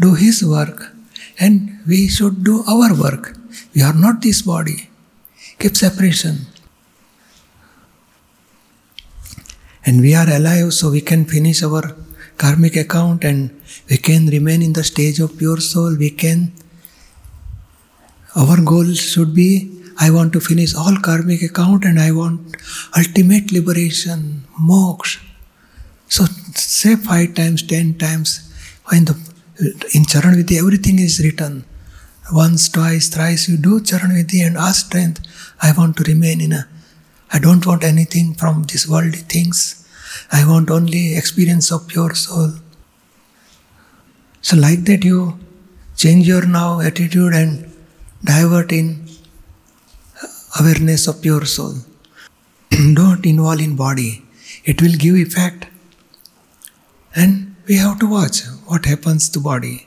do 0.00 0.14
his 0.14 0.44
work. 0.44 0.95
And 1.38 1.78
we 1.86 2.08
should 2.08 2.44
do 2.44 2.64
our 2.66 2.94
work. 2.94 3.36
We 3.74 3.82
are 3.82 3.94
not 3.94 4.22
this 4.22 4.42
body. 4.42 4.90
Keep 5.58 5.76
separation. 5.76 6.46
And 9.84 10.00
we 10.00 10.14
are 10.14 10.28
alive 10.28 10.72
so 10.72 10.90
we 10.90 11.00
can 11.00 11.24
finish 11.24 11.62
our 11.62 11.94
karmic 12.36 12.76
account 12.76 13.24
and 13.24 13.60
we 13.88 13.98
can 13.98 14.26
remain 14.26 14.62
in 14.62 14.72
the 14.72 14.84
stage 14.84 15.20
of 15.20 15.38
pure 15.38 15.60
soul. 15.60 15.96
We 15.96 16.10
can. 16.10 16.52
Our 18.34 18.60
goal 18.60 18.92
should 18.94 19.34
be 19.34 19.76
I 19.98 20.10
want 20.10 20.32
to 20.34 20.40
finish 20.40 20.74
all 20.74 20.96
karmic 20.96 21.42
account 21.42 21.84
and 21.84 21.98
I 21.98 22.12
want 22.12 22.56
ultimate 22.96 23.50
liberation, 23.50 24.44
moksha. 24.60 25.22
So 26.08 26.24
say 26.54 26.96
five 26.96 27.34
times, 27.34 27.62
ten 27.62 27.94
times. 27.94 28.42
In 28.92 29.06
the 29.06 29.16
in 29.58 30.04
Charan 30.04 30.34
Vidhi, 30.34 30.58
everything 30.58 30.98
is 30.98 31.20
written. 31.20 31.64
Once, 32.32 32.68
twice, 32.68 33.08
thrice 33.08 33.48
you 33.48 33.56
do 33.56 33.80
Charan 33.80 34.10
Vidhi 34.10 34.46
and 34.46 34.56
ask 34.56 34.86
strength. 34.86 35.20
I 35.62 35.72
want 35.72 35.96
to 35.98 36.04
remain 36.04 36.40
in 36.40 36.52
a. 36.52 36.68
I 37.32 37.38
don't 37.38 37.64
want 37.66 37.82
anything 37.82 38.34
from 38.34 38.64
these 38.64 38.88
worldly 38.88 39.24
things. 39.34 39.86
I 40.30 40.46
want 40.46 40.70
only 40.70 41.16
experience 41.16 41.70
of 41.70 41.88
pure 41.88 42.14
soul. 42.14 42.52
So 44.42 44.56
like 44.56 44.84
that 44.84 45.04
you 45.04 45.38
change 45.96 46.26
your 46.26 46.46
now 46.46 46.80
attitude 46.80 47.32
and 47.32 47.72
divert 48.24 48.72
in 48.72 49.08
awareness 50.60 51.06
of 51.06 51.22
pure 51.22 51.44
soul. 51.44 51.74
Don't 52.70 53.24
involve 53.24 53.60
in 53.60 53.76
body. 53.76 54.22
It 54.64 54.82
will 54.82 54.96
give 54.96 55.16
effect. 55.16 55.66
And 57.14 57.55
we 57.68 57.76
have 57.76 57.98
to 58.00 58.06
watch 58.06 58.42
what 58.66 58.84
happens 58.86 59.28
to 59.30 59.40
body. 59.40 59.86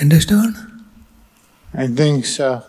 Understand? 0.00 0.56
I 1.74 1.86
think 1.86 2.26
so. 2.26 2.62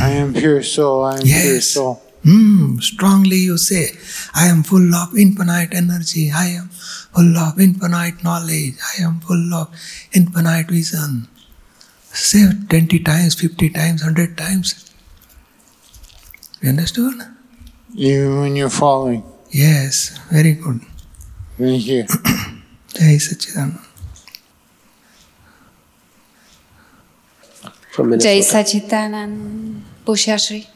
I 0.00 0.10
am 0.10 0.32
pure 0.34 0.62
soul. 0.62 1.04
I 1.04 1.16
am 1.16 1.22
pure 1.22 1.54
Yes. 1.54 1.66
soul. 1.68 2.02
Hmm, 2.24 2.78
strongly 2.78 3.36
you 3.38 3.58
say, 3.58 3.90
I 4.32 4.46
am 4.46 4.62
full 4.62 4.94
of 4.94 5.16
infinite 5.18 5.74
energy, 5.74 6.30
I 6.30 6.46
am 6.58 6.68
full 6.68 7.36
of 7.36 7.58
infinite 7.58 8.22
knowledge, 8.22 8.74
I 8.96 9.02
am 9.02 9.18
full 9.20 9.52
of 9.54 9.68
infinite 10.12 10.68
vision. 10.70 11.26
Say 12.12 12.46
20 12.68 13.00
times, 13.00 13.34
50 13.34 13.70
times, 13.70 14.02
100 14.04 14.36
times. 14.38 14.88
You 16.60 16.68
understood? 16.68 17.14
Even 17.94 18.40
when 18.40 18.54
you're 18.54 18.70
falling. 18.70 19.24
Yes, 19.50 20.16
very 20.30 20.52
good. 20.54 20.80
Thank 21.62 21.86
you. 21.86 22.02
Jai 22.94 23.16
Sachidanand. 23.22 23.78
from 27.92 28.06
Jai 28.10 28.16
Minnesota. 28.16 28.42
Sachitanand 28.42 29.84
Pujyashree. 30.04 30.66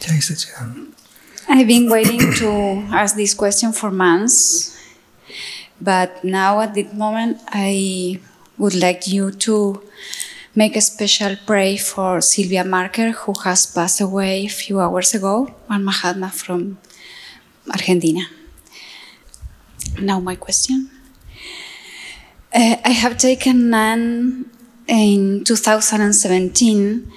Jai 0.00 0.18
Sachidanand. 0.18 0.92
I've 1.48 1.68
been 1.68 1.88
waiting 1.88 2.32
to 2.40 2.48
ask 2.90 3.14
this 3.14 3.34
question 3.34 3.72
for 3.72 3.90
months, 3.92 4.74
but 5.80 6.24
now 6.24 6.60
at 6.60 6.74
this 6.74 6.92
moment 6.92 7.38
I 7.48 8.18
would 8.58 8.74
like 8.74 9.06
you 9.06 9.30
to 9.46 9.80
make 10.56 10.74
a 10.76 10.80
special 10.80 11.36
prayer 11.46 11.78
for 11.78 12.20
Sylvia 12.20 12.64
Marker, 12.64 13.12
who 13.12 13.32
has 13.44 13.66
passed 13.66 14.00
away 14.00 14.46
a 14.46 14.48
few 14.48 14.80
hours 14.80 15.14
ago, 15.14 15.54
one 15.66 15.84
Mahatma 15.84 16.30
from 16.30 16.78
Argentina. 17.70 18.26
Now, 20.00 20.20
my 20.20 20.34
question. 20.34 20.90
Uh, 22.54 22.76
I 22.84 22.90
have 22.90 23.18
taken 23.18 23.70
Gnan 23.70 24.50
in 24.86 25.44
2017, 25.44 27.12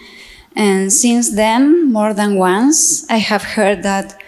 and 0.55 0.91
since 0.91 1.35
then, 1.35 1.91
more 1.91 2.13
than 2.13 2.35
once, 2.35 3.07
I 3.09 3.17
have 3.17 3.43
heard 3.43 3.83
that 3.83 4.19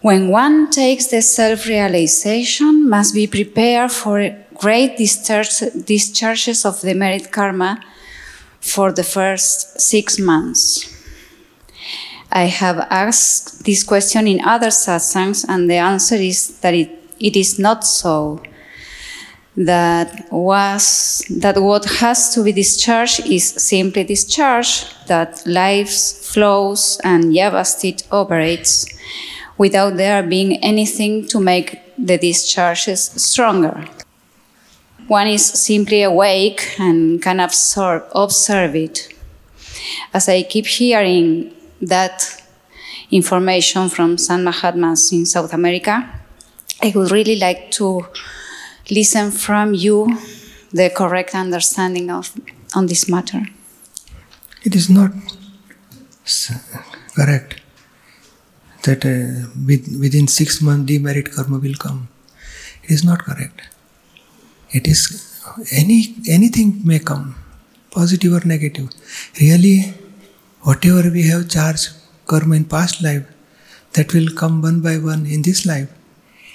when 0.00 0.30
one 0.30 0.70
takes 0.70 1.06
the 1.06 1.22
self 1.22 1.66
realization, 1.66 2.88
must 2.88 3.14
be 3.14 3.28
prepared 3.28 3.92
for 3.92 4.36
great 4.54 4.96
discharge, 4.96 5.60
discharges 5.86 6.64
of 6.64 6.80
the 6.80 6.94
merit 6.94 7.30
karma 7.30 7.80
for 8.60 8.90
the 8.92 9.04
first 9.04 9.80
six 9.80 10.18
months. 10.18 10.88
I 12.32 12.44
have 12.44 12.78
asked 12.90 13.64
this 13.64 13.84
question 13.84 14.26
in 14.26 14.40
other 14.40 14.68
satsangs, 14.68 15.44
and 15.48 15.70
the 15.70 15.76
answer 15.76 16.16
is 16.16 16.58
that 16.60 16.74
it, 16.74 17.01
it 17.22 17.36
is 17.36 17.58
not 17.58 17.84
so. 17.84 18.42
That 19.54 20.32
was 20.32 21.22
that 21.28 21.60
what 21.60 21.84
has 22.00 22.34
to 22.34 22.42
be 22.42 22.52
discharged 22.52 23.26
is 23.26 23.44
simply 23.44 24.04
discharged. 24.04 24.86
That 25.08 25.42
life 25.46 25.90
flows 25.90 26.98
and 27.04 27.24
Vyavasthit 27.24 28.04
operates 28.10 28.86
without 29.58 29.96
there 29.96 30.22
being 30.22 30.56
anything 30.64 31.26
to 31.28 31.38
make 31.38 31.78
the 31.98 32.16
discharges 32.16 33.10
stronger. 33.22 33.86
One 35.06 35.26
is 35.26 35.44
simply 35.44 36.02
awake 36.02 36.76
and 36.78 37.20
can 37.20 37.38
absorb, 37.38 38.04
observe 38.14 38.74
it. 38.74 39.08
As 40.14 40.28
I 40.28 40.44
keep 40.44 40.66
hearing 40.66 41.52
that 41.82 42.42
information 43.10 43.90
from 43.90 44.16
San 44.16 44.44
Mahatmas 44.44 45.12
in 45.12 45.26
South 45.26 45.52
America, 45.52 46.08
I 46.84 46.92
would 46.96 47.12
really 47.12 47.36
like 47.36 47.70
to 47.72 48.06
listen 48.90 49.30
from 49.30 49.72
you 49.72 50.18
the 50.72 50.90
correct 50.90 51.34
understanding 51.34 52.10
of 52.10 52.32
on 52.74 52.86
this 52.86 53.08
matter. 53.08 53.42
It 54.64 54.74
is 54.74 54.90
not 54.90 55.12
correct 57.14 57.60
that 58.82 59.04
uh, 59.04 59.48
with, 59.64 59.96
within 60.00 60.26
six 60.26 60.60
months 60.60 60.86
demerit 60.86 61.32
karma 61.32 61.58
will 61.58 61.74
come. 61.74 62.08
It 62.82 62.90
is 62.90 63.04
not 63.04 63.20
correct. 63.20 63.62
It 64.70 64.88
is 64.88 65.00
any 65.70 66.16
anything 66.28 66.80
may 66.84 66.98
come, 66.98 67.36
positive 67.92 68.32
or 68.32 68.44
negative. 68.44 68.88
Really, 69.40 69.94
whatever 70.62 71.10
we 71.10 71.28
have 71.28 71.48
charged 71.48 71.90
karma 72.26 72.56
in 72.56 72.64
past 72.64 73.02
life, 73.02 73.24
that 73.92 74.12
will 74.14 74.30
come 74.34 74.62
one 74.62 74.80
by 74.80 74.96
one 74.98 75.26
in 75.26 75.42
this 75.42 75.64
life. 75.64 75.90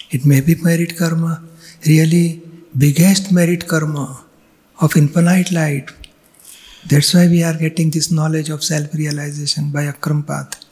It 0.10 0.26
may 0.26 0.42
be 0.42 0.56
merit 0.56 0.98
karma, 0.98 1.44
really 1.86 2.42
biggest 2.78 3.32
merit 3.32 3.68
karma 3.68 4.24
of 4.80 4.96
infinite 4.96 5.52
light. 5.52 5.90
That's 6.88 7.14
why 7.14 7.28
we 7.28 7.44
are 7.44 7.58
getting 7.58 7.90
this 7.90 8.12
knowledge 8.12 8.50
of 8.50 8.64
self 8.64 8.94
realization 8.94 9.70
by 9.72 9.86
Akram 9.86 10.24
path. 10.24 10.64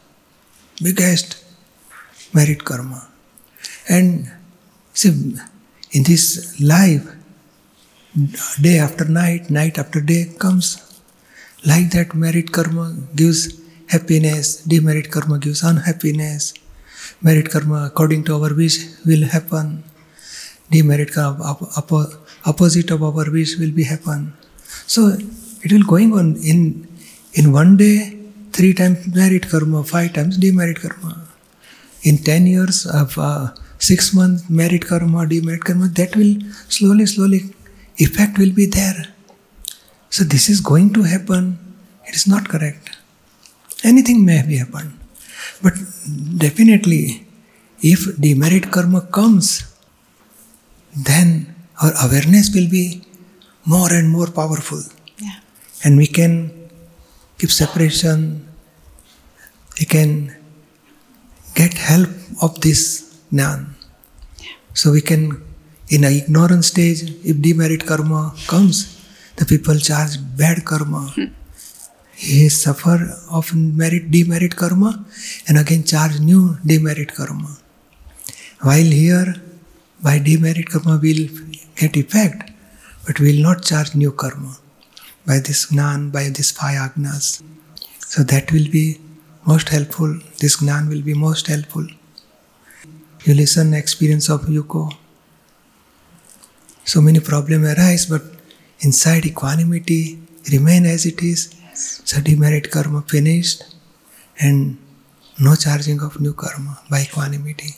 Biggest 0.81 1.43
merit 2.33 2.63
karma. 2.63 3.07
And 3.89 4.31
see, 4.93 5.35
in 5.91 6.03
this 6.03 6.59
life, 6.61 7.05
day 8.61 8.79
after 8.79 9.05
night, 9.05 9.49
night 9.49 9.77
after 9.77 9.99
day 9.99 10.33
comes. 10.39 10.81
Like 11.65 11.91
that, 11.91 12.13
merit 12.13 12.51
karma 12.51 12.95
gives 13.15 13.59
happiness, 13.87 14.61
demerit 14.63 15.11
karma 15.11 15.39
gives 15.39 15.63
unhappiness. 15.63 16.53
Merit 17.21 17.49
karma, 17.51 17.85
according 17.85 18.23
to 18.25 18.35
our 18.35 18.53
wish, 18.53 18.79
will 19.05 19.25
happen. 19.25 19.83
Demerit 20.71 21.13
karma, 21.13 21.43
op- 21.43 21.69
oppo- 21.81 22.17
opposite 22.45 22.91
of 22.91 23.03
our 23.03 23.31
wish, 23.31 23.57
will 23.57 23.71
be 23.71 23.83
happen. 23.83 24.33
So 24.87 25.17
it 25.63 25.71
will 25.71 25.83
going 25.83 26.13
on 26.13 26.35
in 26.37 26.87
in 27.33 27.51
one 27.51 27.77
day, 27.77 28.17
three 28.51 28.73
times 28.73 29.13
merit 29.13 29.49
karma, 29.49 29.83
five 29.83 30.13
times 30.13 30.37
demerit 30.37 30.79
karma. 30.81 31.27
In 32.03 32.17
ten 32.17 32.47
years 32.47 32.85
of 32.85 33.17
uh, 33.17 33.53
six 33.79 34.13
months 34.13 34.49
merit 34.49 34.85
karma, 34.87 35.27
demerit 35.27 35.63
karma, 35.63 35.87
that 35.89 36.15
will 36.15 36.35
slowly, 36.69 37.05
slowly 37.05 37.53
effect 37.97 38.37
will 38.37 38.53
be 38.53 38.65
there. 38.65 39.07
So 40.09 40.23
this 40.23 40.49
is 40.49 40.61
going 40.61 40.93
to 40.93 41.03
happen. 41.03 41.57
It 42.05 42.15
is 42.15 42.27
not 42.27 42.47
correct. 42.47 42.95
Anything 43.83 44.25
may 44.25 44.41
be 44.47 44.57
happen. 44.57 44.99
But 45.61 45.73
definitely, 46.37 47.27
if 47.81 48.19
demerit 48.19 48.71
karma 48.71 49.01
comes, 49.01 49.63
then 50.95 51.55
our 51.81 51.93
awareness 52.05 52.53
will 52.53 52.69
be 52.69 53.03
more 53.65 53.91
and 53.91 54.09
more 54.09 54.27
powerful. 54.27 54.81
Yeah. 55.17 55.39
And 55.83 55.97
we 55.97 56.07
can 56.07 56.69
keep 57.37 57.51
separation, 57.51 58.47
we 59.79 59.85
can 59.85 60.35
get 61.53 61.73
help 61.73 62.09
of 62.41 62.61
this 62.61 63.19
jnana. 63.31 63.69
So 64.73 64.91
we 64.91 65.01
can, 65.01 65.41
in 65.89 66.03
an 66.03 66.11
ignorant 66.11 66.65
stage, 66.65 67.03
if 67.23 67.41
demerit 67.41 67.85
karma 67.85 68.33
comes, 68.47 69.01
the 69.37 69.45
people 69.45 69.75
charge 69.75 70.17
bad 70.37 70.65
karma. 70.65 71.11
Hmm. 71.15 71.25
He 72.15 72.49
suffer 72.49 72.97
of 73.29 73.53
merit 73.53 74.09
demerit 74.09 74.55
karma 74.55 75.05
and 75.47 75.57
again 75.57 75.83
charge 75.83 76.19
new 76.19 76.57
demerit 76.65 77.13
karma. 77.13 77.57
While 78.61 78.91
here, 79.01 79.35
by 80.01 80.19
demerit 80.19 80.69
karma 80.69 80.99
we'll 81.01 81.27
get 81.75 81.97
effect, 81.97 82.51
but 83.05 83.19
we'll 83.19 83.41
not 83.41 83.63
charge 83.63 83.95
new 83.95 84.11
karma 84.11 84.55
by 85.25 85.39
this 85.39 85.65
gnan, 85.65 86.09
by 86.11 86.29
this 86.29 86.51
five 86.51 86.77
agnas. 86.89 87.43
So 87.99 88.23
that 88.23 88.51
will 88.51 88.69
be 88.71 88.99
most 89.45 89.69
helpful. 89.69 90.19
This 90.39 90.61
gnan 90.61 90.87
will 90.89 91.01
be 91.01 91.13
most 91.13 91.47
helpful. 91.47 91.85
You 93.25 93.33
listen 93.33 93.73
experience 93.73 94.29
of 94.29 94.41
Yuko. 94.41 94.95
So 96.85 97.01
many 97.01 97.19
problems 97.19 97.67
arise, 97.77 98.05
but 98.05 98.21
inside 98.79 99.25
equanimity 99.25 100.19
remain 100.51 100.85
as 100.85 101.05
it 101.05 101.21
is. 101.23 101.53
So 101.77 102.21
demerit 102.21 102.71
karma 102.71 103.01
finished 103.01 103.63
and 104.39 104.77
no 105.39 105.55
charging 105.55 106.01
of 106.01 106.19
new 106.21 106.33
karma 106.33 106.79
by 106.89 107.01
equanimity. 107.01 107.75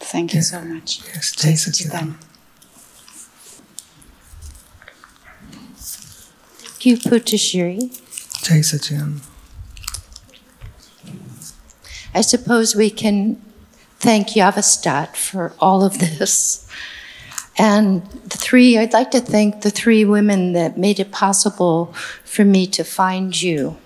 Thank 0.00 0.34
you 0.34 0.42
so 0.42 0.60
much. 0.62 1.02
Yes, 1.06 1.32
Jai 1.36 1.50
Jai 1.50 1.54
Sachidanand. 1.54 2.14
Thank 6.58 6.86
you, 6.86 6.96
Pujyashree. 6.96 7.78
Jai 8.42 8.60
Sachidanand. 8.60 9.20
I 12.12 12.22
suppose 12.22 12.74
we 12.74 12.90
can 12.90 13.40
thank 14.00 14.30
Vyavasthit 14.30 15.14
for 15.14 15.54
all 15.60 15.84
of 15.84 15.98
this. 16.00 16.66
And 17.60 18.06
the 18.30 18.38
three, 18.38 18.78
I'd 18.78 18.94
like 18.94 19.10
to 19.10 19.20
thank 19.20 19.60
the 19.60 19.70
three 19.70 20.02
women 20.02 20.54
that 20.54 20.78
made 20.78 20.98
it 20.98 21.12
possible 21.12 21.92
for 22.24 22.42
me 22.42 22.66
to 22.68 22.82
find 22.82 23.38
you. 23.38 23.76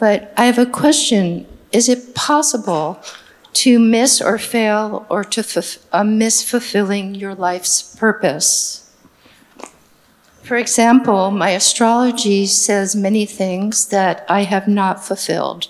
But 0.00 0.34
I 0.36 0.46
have 0.46 0.58
a 0.58 0.66
question. 0.66 1.46
Is 1.70 1.88
it 1.88 2.16
possible 2.16 3.00
to 3.52 3.78
miss 3.78 4.20
or 4.20 4.38
fail 4.38 5.06
or 5.08 5.22
to 5.22 5.42
fulf- 5.42 5.78
uh, 5.92 6.02
miss 6.02 6.42
fulfilling 6.42 7.14
your 7.14 7.36
life's 7.36 7.94
purpose? 7.94 8.90
For 10.42 10.56
example, 10.56 11.30
my 11.30 11.50
astrology 11.50 12.44
says 12.46 12.96
many 12.96 13.24
things 13.24 13.86
that 13.90 14.26
I 14.28 14.42
have 14.42 14.66
not 14.66 15.04
fulfilled, 15.04 15.68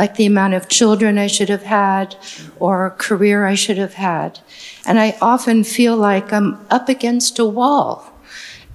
like 0.00 0.14
the 0.14 0.24
amount 0.24 0.54
of 0.54 0.66
children 0.66 1.18
I 1.18 1.26
should 1.26 1.50
have 1.50 1.64
had 1.64 2.16
or 2.58 2.96
career 2.96 3.44
I 3.44 3.54
should 3.54 3.76
have 3.76 3.92
had. 3.92 4.40
And 4.86 4.98
I 4.98 5.08
often 5.20 5.62
feel 5.62 5.94
like 5.94 6.32
I'm 6.32 6.58
up 6.70 6.88
against 6.88 7.38
a 7.38 7.44
wall 7.44 8.10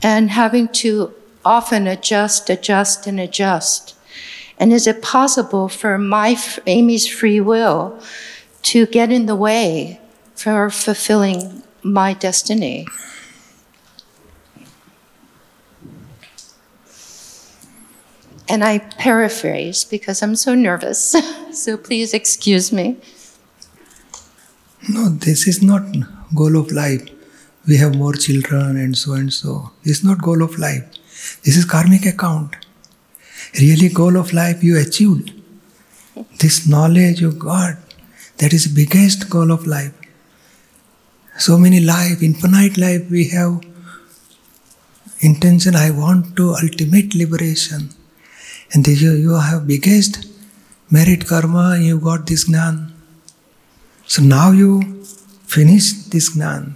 and 0.03 0.29
having 0.29 0.67
to 0.83 1.15
often 1.43 1.87
adjust, 1.87 2.47
adjust, 2.51 3.07
and 3.07 3.19
adjust. 3.19 3.95
And 4.59 4.71
is 4.71 4.85
it 4.85 5.01
possible 5.01 5.67
for 5.67 5.97
my 5.97 6.37
Amy's 6.67 7.07
free 7.07 7.41
will 7.41 7.99
to 8.69 8.85
get 8.85 9.11
in 9.11 9.25
the 9.25 9.35
way 9.47 9.99
for 10.35 10.69
fulfilling 10.69 11.63
my 11.81 12.13
destiny? 12.13 12.85
And 18.47 18.63
I 18.63 18.79
paraphrase 18.79 19.85
because 19.85 20.21
I'm 20.21 20.35
so 20.35 20.53
nervous. 20.53 21.15
so 21.51 21.77
please 21.77 22.13
excuse 22.13 22.71
me. 22.71 22.97
No, 24.87 25.09
this 25.09 25.47
is 25.47 25.63
not 25.63 25.83
goal 26.35 26.57
of 26.57 26.71
life. 26.71 27.09
We 27.67 27.77
have 27.77 27.95
more 27.95 28.13
children 28.13 28.77
and 28.77 28.95
so 28.95 29.13
and 29.13 29.33
so. 29.33 29.71
This 29.83 29.99
is 29.99 30.03
not 30.03 30.21
goal 30.21 30.43
of 30.43 30.59
life. 30.59 30.85
This 31.43 31.57
is 31.57 31.65
karmic 31.65 32.05
account. 32.05 32.55
Really, 33.59 33.89
goal 33.89 34.17
of 34.17 34.33
life 34.33 34.63
you 34.63 34.77
achieved. 34.77 35.31
This 36.39 36.67
knowledge 36.67 37.21
you 37.21 37.31
got, 37.31 37.77
that 38.37 38.53
is 38.53 38.67
biggest 38.67 39.29
goal 39.29 39.51
of 39.51 39.65
life. 39.65 39.93
So 41.37 41.57
many 41.57 41.79
life, 41.79 42.21
infinite 42.21 42.77
life 42.77 43.09
we 43.09 43.29
have 43.29 43.61
intention. 45.21 45.75
I 45.75 45.91
want 45.91 46.35
to 46.37 46.49
ultimate 46.49 47.15
liberation. 47.15 47.89
And 48.75 48.83
this 48.83 49.01
you, 49.01 49.13
you 49.13 49.35
have 49.35 49.65
biggest 49.65 50.27
merit 50.91 51.25
karma, 51.25 51.77
you 51.79 51.97
got 51.97 52.27
this 52.27 52.49
gnan. 52.49 52.91
So 54.05 54.21
now 54.21 54.51
you 54.51 54.81
finish 55.45 55.93
this 56.13 56.35
gnan, 56.35 56.75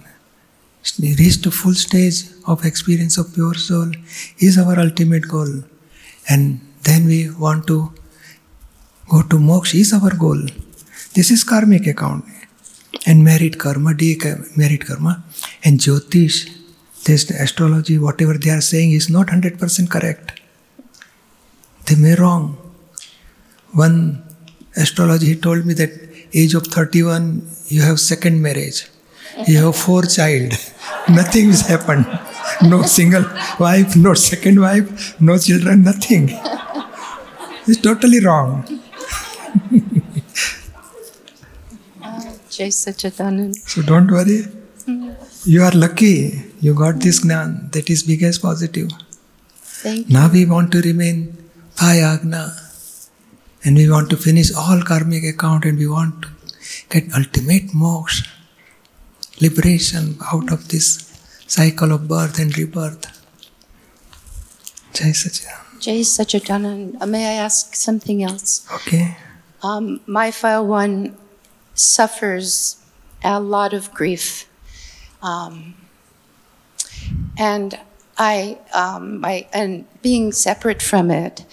reach 0.98 1.42
the 1.42 1.50
full 1.50 1.74
stage 1.74 2.22
of 2.46 2.64
experience 2.64 3.18
of 3.18 3.34
pure 3.34 3.52
soul 3.52 3.92
is 4.38 4.56
our 4.56 4.80
ultimate 4.80 5.28
goal. 5.28 5.62
And 6.26 6.60
then 6.84 7.04
we 7.04 7.28
want 7.28 7.66
to 7.66 7.92
go 9.10 9.20
to 9.20 9.36
moksha 9.36 9.74
is 9.74 9.92
our 9.92 10.14
goal. 10.16 10.40
This 11.12 11.30
is 11.30 11.44
karmic 11.44 11.86
account. 11.86 12.24
And 13.06 13.22
merit 13.22 13.58
karma, 13.58 13.94
merit 14.56 14.86
karma, 14.86 15.22
and 15.62 15.78
Jyotish, 15.78 16.50
this 17.04 17.28
astrology, 17.30 17.98
whatever 17.98 18.38
they 18.38 18.48
are 18.48 18.62
saying 18.62 18.92
is 18.92 19.10
not 19.10 19.26
100% 19.26 19.90
correct. 19.90 20.39
They 21.90 21.96
may 21.96 22.14
wrong. 22.14 22.56
One 23.72 24.22
astrology 24.76 25.26
he 25.26 25.34
told 25.34 25.66
me 25.66 25.74
that 25.74 25.90
age 26.32 26.54
of 26.54 26.68
31 26.68 27.50
you 27.66 27.82
have 27.82 27.98
second 27.98 28.40
marriage. 28.40 28.88
You 29.48 29.64
have 29.64 29.74
four 29.74 30.02
child. 30.02 30.52
Nothing 31.08 31.46
has 31.46 31.62
happened. 31.62 32.06
No 32.62 32.82
single 32.82 33.24
wife, 33.58 33.96
no 33.96 34.14
second 34.14 34.60
wife, 34.60 35.20
no 35.20 35.36
children, 35.38 35.82
nothing. 35.82 36.28
It's 37.66 37.80
totally 37.80 38.20
wrong. 38.24 38.52
So 43.66 43.80
don't 43.82 44.10
worry. 44.10 44.44
You 45.46 45.62
are 45.62 45.70
lucky. 45.72 46.42
You 46.60 46.74
got 46.74 47.00
this 47.00 47.24
gnan. 47.24 47.70
That 47.72 47.88
is 47.88 48.02
biggest 48.02 48.42
positive. 48.42 48.90
Thank 49.54 50.08
you. 50.08 50.14
Now 50.14 50.30
we 50.30 50.44
want 50.44 50.70
to 50.72 50.82
remain 50.82 51.39
Agna. 51.80 52.56
And 53.64 53.76
we 53.76 53.90
want 53.90 54.10
to 54.10 54.16
finish 54.16 54.54
all 54.54 54.82
karmic 54.82 55.24
account 55.24 55.64
and 55.64 55.78
we 55.78 55.86
want 55.86 56.22
to 56.22 56.28
get 56.88 57.12
ultimate 57.14 57.68
moksha, 57.68 58.26
liberation 59.40 60.16
out 60.32 60.50
of 60.52 60.68
this 60.68 61.06
cycle 61.46 61.92
of 61.92 62.08
birth 62.08 62.38
and 62.38 62.56
rebirth. 62.56 63.06
Jai 64.92 65.10
Sachidanand. 65.10 65.80
Jai 65.80 66.00
Sachidanand. 66.00 66.96
Uh, 67.00 67.06
may 67.06 67.38
I 67.38 67.42
ask 67.42 67.74
something 67.74 68.22
else? 68.22 68.66
Okay. 68.72 69.16
Um, 69.62 70.00
my 70.06 70.30
file 70.30 70.66
one 70.66 71.16
suffers 71.74 72.82
a 73.22 73.40
lot 73.40 73.72
of 73.72 73.92
grief. 73.92 74.48
Um, 75.22 75.74
and 77.38 77.78
I, 78.20 78.58
um, 78.74 79.24
I, 79.24 79.48
and 79.50 79.86
being 80.02 80.30
separate 80.32 80.82
from 80.82 81.10
it 81.10 81.46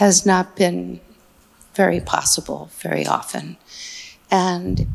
has 0.00 0.24
not 0.24 0.56
been 0.56 1.00
very 1.74 2.00
possible 2.00 2.70
very 2.80 3.06
often. 3.06 3.58
And 4.30 4.86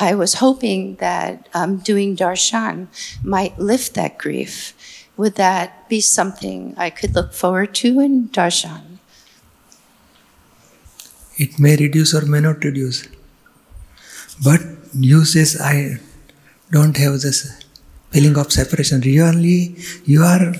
I 0.00 0.16
was 0.16 0.34
hoping 0.42 0.96
that 0.96 1.48
um, 1.54 1.76
doing 1.76 2.16
darshan 2.16 2.88
might 3.22 3.56
lift 3.60 3.94
that 3.94 4.18
grief. 4.18 4.74
Would 5.16 5.36
that 5.36 5.88
be 5.88 6.00
something 6.00 6.74
I 6.76 6.90
could 6.90 7.14
look 7.14 7.32
forward 7.32 7.76
to 7.76 8.00
in 8.00 8.28
darshan? 8.30 8.98
It 11.36 11.60
may 11.60 11.76
reduce 11.76 12.12
or 12.12 12.26
may 12.26 12.40
not 12.40 12.64
reduce. 12.64 13.06
But 14.42 14.62
you 14.98 15.24
says 15.24 15.60
I 15.60 16.00
don't 16.72 16.96
have 16.96 17.20
this 17.20 17.62
feeling 18.10 18.36
of 18.36 18.50
separation. 18.50 19.00
Really, 19.00 19.76
you 20.04 20.22
are 20.24 20.54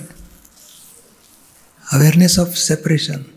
awareness 1.91 2.37
of 2.37 2.57
separation. 2.57 3.31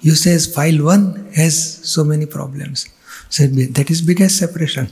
You 0.00 0.14
says 0.14 0.52
file 0.52 0.84
one 0.84 1.30
has 1.34 1.54
so 1.88 2.04
many 2.04 2.26
problems. 2.26 2.86
So 3.28 3.46
that 3.46 3.90
is 3.90 4.02
biggest 4.02 4.38
separation. 4.38 4.88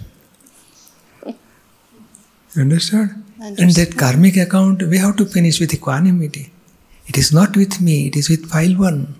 You 1.26 2.62
understood? 2.62 3.10
And 3.40 3.70
that 3.70 3.96
karmic 3.98 4.36
account 4.36 4.82
we 4.84 4.98
have 4.98 5.16
to 5.16 5.26
finish 5.26 5.60
with 5.60 5.74
equanimity. 5.74 6.52
It 7.06 7.18
is 7.18 7.32
not 7.32 7.56
with 7.56 7.80
me, 7.80 8.06
it 8.06 8.16
is 8.16 8.28
with 8.30 8.48
file 8.50 8.76
one. 8.76 9.14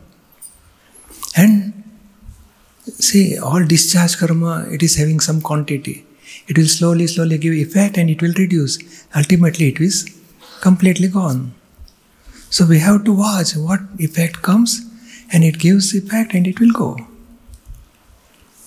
And 1.36 1.82
see, 2.86 3.38
all 3.38 3.64
discharge 3.64 4.16
karma, 4.18 4.66
it 4.70 4.82
is 4.82 4.96
having 4.96 5.20
some 5.20 5.40
quantity. 5.40 6.06
It 6.46 6.56
will 6.56 6.66
slowly, 6.66 7.06
slowly 7.06 7.38
give 7.38 7.52
effect 7.54 7.96
and 7.98 8.08
it 8.08 8.22
will 8.22 8.32
reduce. 8.36 8.78
Ultimately, 9.14 9.68
it 9.68 9.80
is 9.80 10.08
completely 10.60 11.08
gone. 11.08 11.54
So 12.54 12.64
we 12.64 12.78
have 12.78 13.02
to 13.06 13.12
watch 13.12 13.56
what 13.56 13.80
effect 13.98 14.42
comes 14.42 14.72
and 15.32 15.42
it 15.42 15.58
gives 15.58 15.92
effect 15.92 16.34
and 16.34 16.46
it 16.46 16.60
will 16.60 16.70
go. 16.70 16.96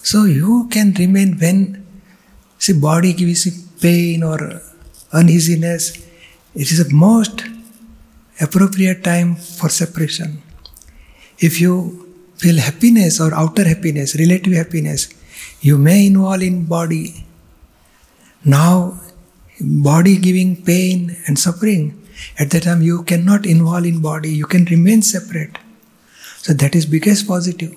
So 0.03 0.25
you 0.25 0.67
can 0.69 0.93
remain 0.93 1.37
when 1.39 1.85
see 2.57 2.73
body 2.73 3.13
gives 3.13 3.45
pain 3.81 4.23
or 4.23 4.61
uneasiness. 5.13 5.95
It 6.53 6.69
is 6.73 6.85
the 6.85 6.93
most 6.93 7.45
appropriate 8.41 9.05
time 9.05 9.35
for 9.35 9.69
separation. 9.69 10.41
If 11.39 11.61
you 11.61 11.73
feel 12.35 12.59
happiness 12.59 13.21
or 13.21 13.33
outer 13.33 13.65
happiness, 13.65 14.17
relative 14.19 14.53
happiness, 14.53 15.07
you 15.61 15.77
may 15.77 16.07
involve 16.07 16.41
in 16.41 16.65
body. 16.65 17.23
Now, 18.43 18.99
body 19.61 20.17
giving 20.17 20.61
pain 20.65 21.15
and 21.25 21.39
suffering, 21.39 22.03
at 22.37 22.51
that 22.51 22.63
time 22.63 22.81
you 22.81 23.03
cannot 23.03 23.45
involve 23.45 23.85
in 23.85 24.01
body, 24.01 24.29
you 24.29 24.45
can 24.45 24.65
remain 24.65 25.01
separate. 25.01 25.57
So 26.37 26.53
that 26.53 26.75
is 26.75 26.85
biggest 26.85 27.27
positive. 27.27 27.75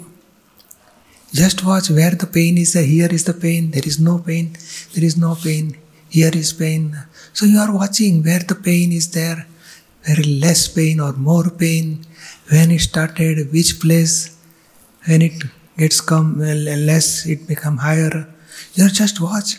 Just 1.33 1.65
watch 1.65 1.91
where 1.91 2.11
the 2.11 2.27
pain 2.27 2.59
is. 2.59 2.73
Here 2.75 3.09
is 3.11 3.25
the 3.25 3.35
pain. 3.35 3.71
There 3.71 3.87
is 3.87 4.01
no 4.01 4.19
pain. 4.19 4.57
There 4.95 5.05
is 5.05 5.17
no 5.17 5.35
pain. 5.35 5.77
Here 6.09 6.31
is 6.35 6.53
pain. 6.53 6.97
So 7.33 7.47
you 7.47 7.59
are 7.59 7.73
watching 7.73 8.23
where 8.23 8.41
the 8.41 8.57
pain 8.57 8.93
is 8.93 9.11
there. 9.13 9.47
Very 10.03 10.25
less 10.25 10.67
pain 10.69 10.99
or 11.01 11.13
more 11.13 11.51
pain. 11.51 12.05
When 12.51 12.71
it 12.71 12.81
started, 12.81 13.53
which 13.53 13.81
place. 13.81 14.37
When 15.07 15.23
it 15.23 15.43
gets 15.79 16.01
come 16.01 16.39
less, 16.39 17.27
it 17.27 17.47
become 17.47 17.79
higher. 17.79 18.27
You 18.75 18.87
are 18.87 18.89
just 18.89 19.21
watch 19.21 19.59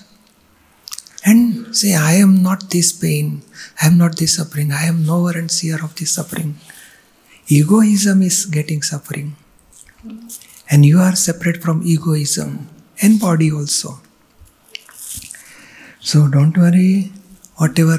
and 1.23 1.75
say, 1.75 1.95
I 1.95 2.13
am 2.13 2.41
not 2.41 2.69
this 2.69 2.91
pain, 2.91 3.43
I 3.81 3.87
am 3.87 3.97
not 3.97 4.17
this 4.17 4.35
suffering, 4.35 4.71
I 4.71 4.83
am 4.83 5.05
knower 5.05 5.31
and 5.31 5.51
seer 5.51 5.83
of 5.83 5.95
this 5.95 6.11
suffering. 6.11 6.55
Egoism 7.47 8.21
is 8.21 8.45
getting 8.45 8.81
suffering. 8.81 9.35
And 10.69 10.85
you 10.85 10.99
are 10.99 11.15
separate 11.15 11.61
from 11.61 11.83
egoism 11.83 12.69
and 13.01 13.19
body 13.19 13.51
also. 13.51 13.99
So 15.99 16.27
don't 16.27 16.57
worry, 16.57 17.11
whatever 17.57 17.97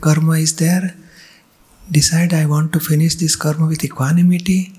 karma 0.00 0.32
is 0.32 0.56
there, 0.56 0.94
decide 1.90 2.34
I 2.34 2.44
want 2.46 2.72
to 2.74 2.80
finish 2.80 3.14
this 3.14 3.36
karma 3.36 3.66
with 3.66 3.84
equanimity 3.84 4.74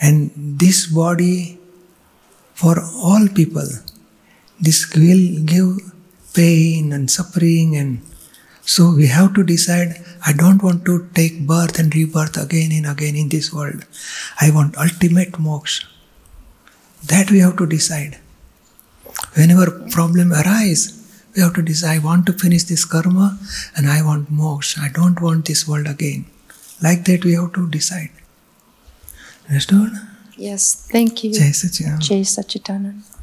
and 0.00 0.30
this 0.36 0.86
body 0.86 1.58
for 2.54 2.80
all 2.80 3.26
people. 3.28 3.66
This 4.60 4.94
will 4.94 5.42
give 5.44 5.93
pain 6.34 6.92
and 6.92 7.10
suffering 7.10 7.76
and 7.76 8.00
so 8.66 8.94
we 8.94 9.06
have 9.08 9.34
to 9.34 9.44
decide 9.44 10.04
I 10.26 10.32
don't 10.32 10.62
want 10.62 10.86
to 10.86 11.06
take 11.14 11.46
birth 11.46 11.78
and 11.78 11.94
rebirth 11.94 12.36
again 12.38 12.72
and 12.72 12.86
again 12.86 13.14
in 13.14 13.28
this 13.28 13.52
world. 13.52 13.84
I 14.40 14.50
want 14.50 14.78
ultimate 14.78 15.32
moksha. 15.32 15.84
That 17.06 17.30
we 17.30 17.40
have 17.40 17.58
to 17.58 17.66
decide. 17.66 18.18
Whenever 19.34 19.70
problem 19.90 20.32
arise, 20.32 20.82
we 21.36 21.42
have 21.42 21.52
to 21.54 21.62
decide, 21.62 21.96
I 21.96 22.04
want 22.04 22.24
to 22.26 22.32
finish 22.32 22.64
this 22.64 22.86
karma 22.86 23.38
and 23.76 23.86
I 23.86 24.02
want 24.02 24.32
moksha. 24.32 24.78
I 24.78 24.88
don't 24.88 25.20
want 25.20 25.44
this 25.44 25.68
world 25.68 25.86
again. 25.86 26.24
Like 26.82 27.04
that 27.04 27.24
we 27.24 27.34
have 27.34 27.52
to 27.52 27.68
decide. 27.68 28.10
Understood? 29.48 29.92
Yes, 30.38 30.88
thank 30.90 31.22
you. 31.22 31.34
Jai 31.34 31.50
Sachidanand. 31.50 32.00
Sachidanand. 32.00 33.13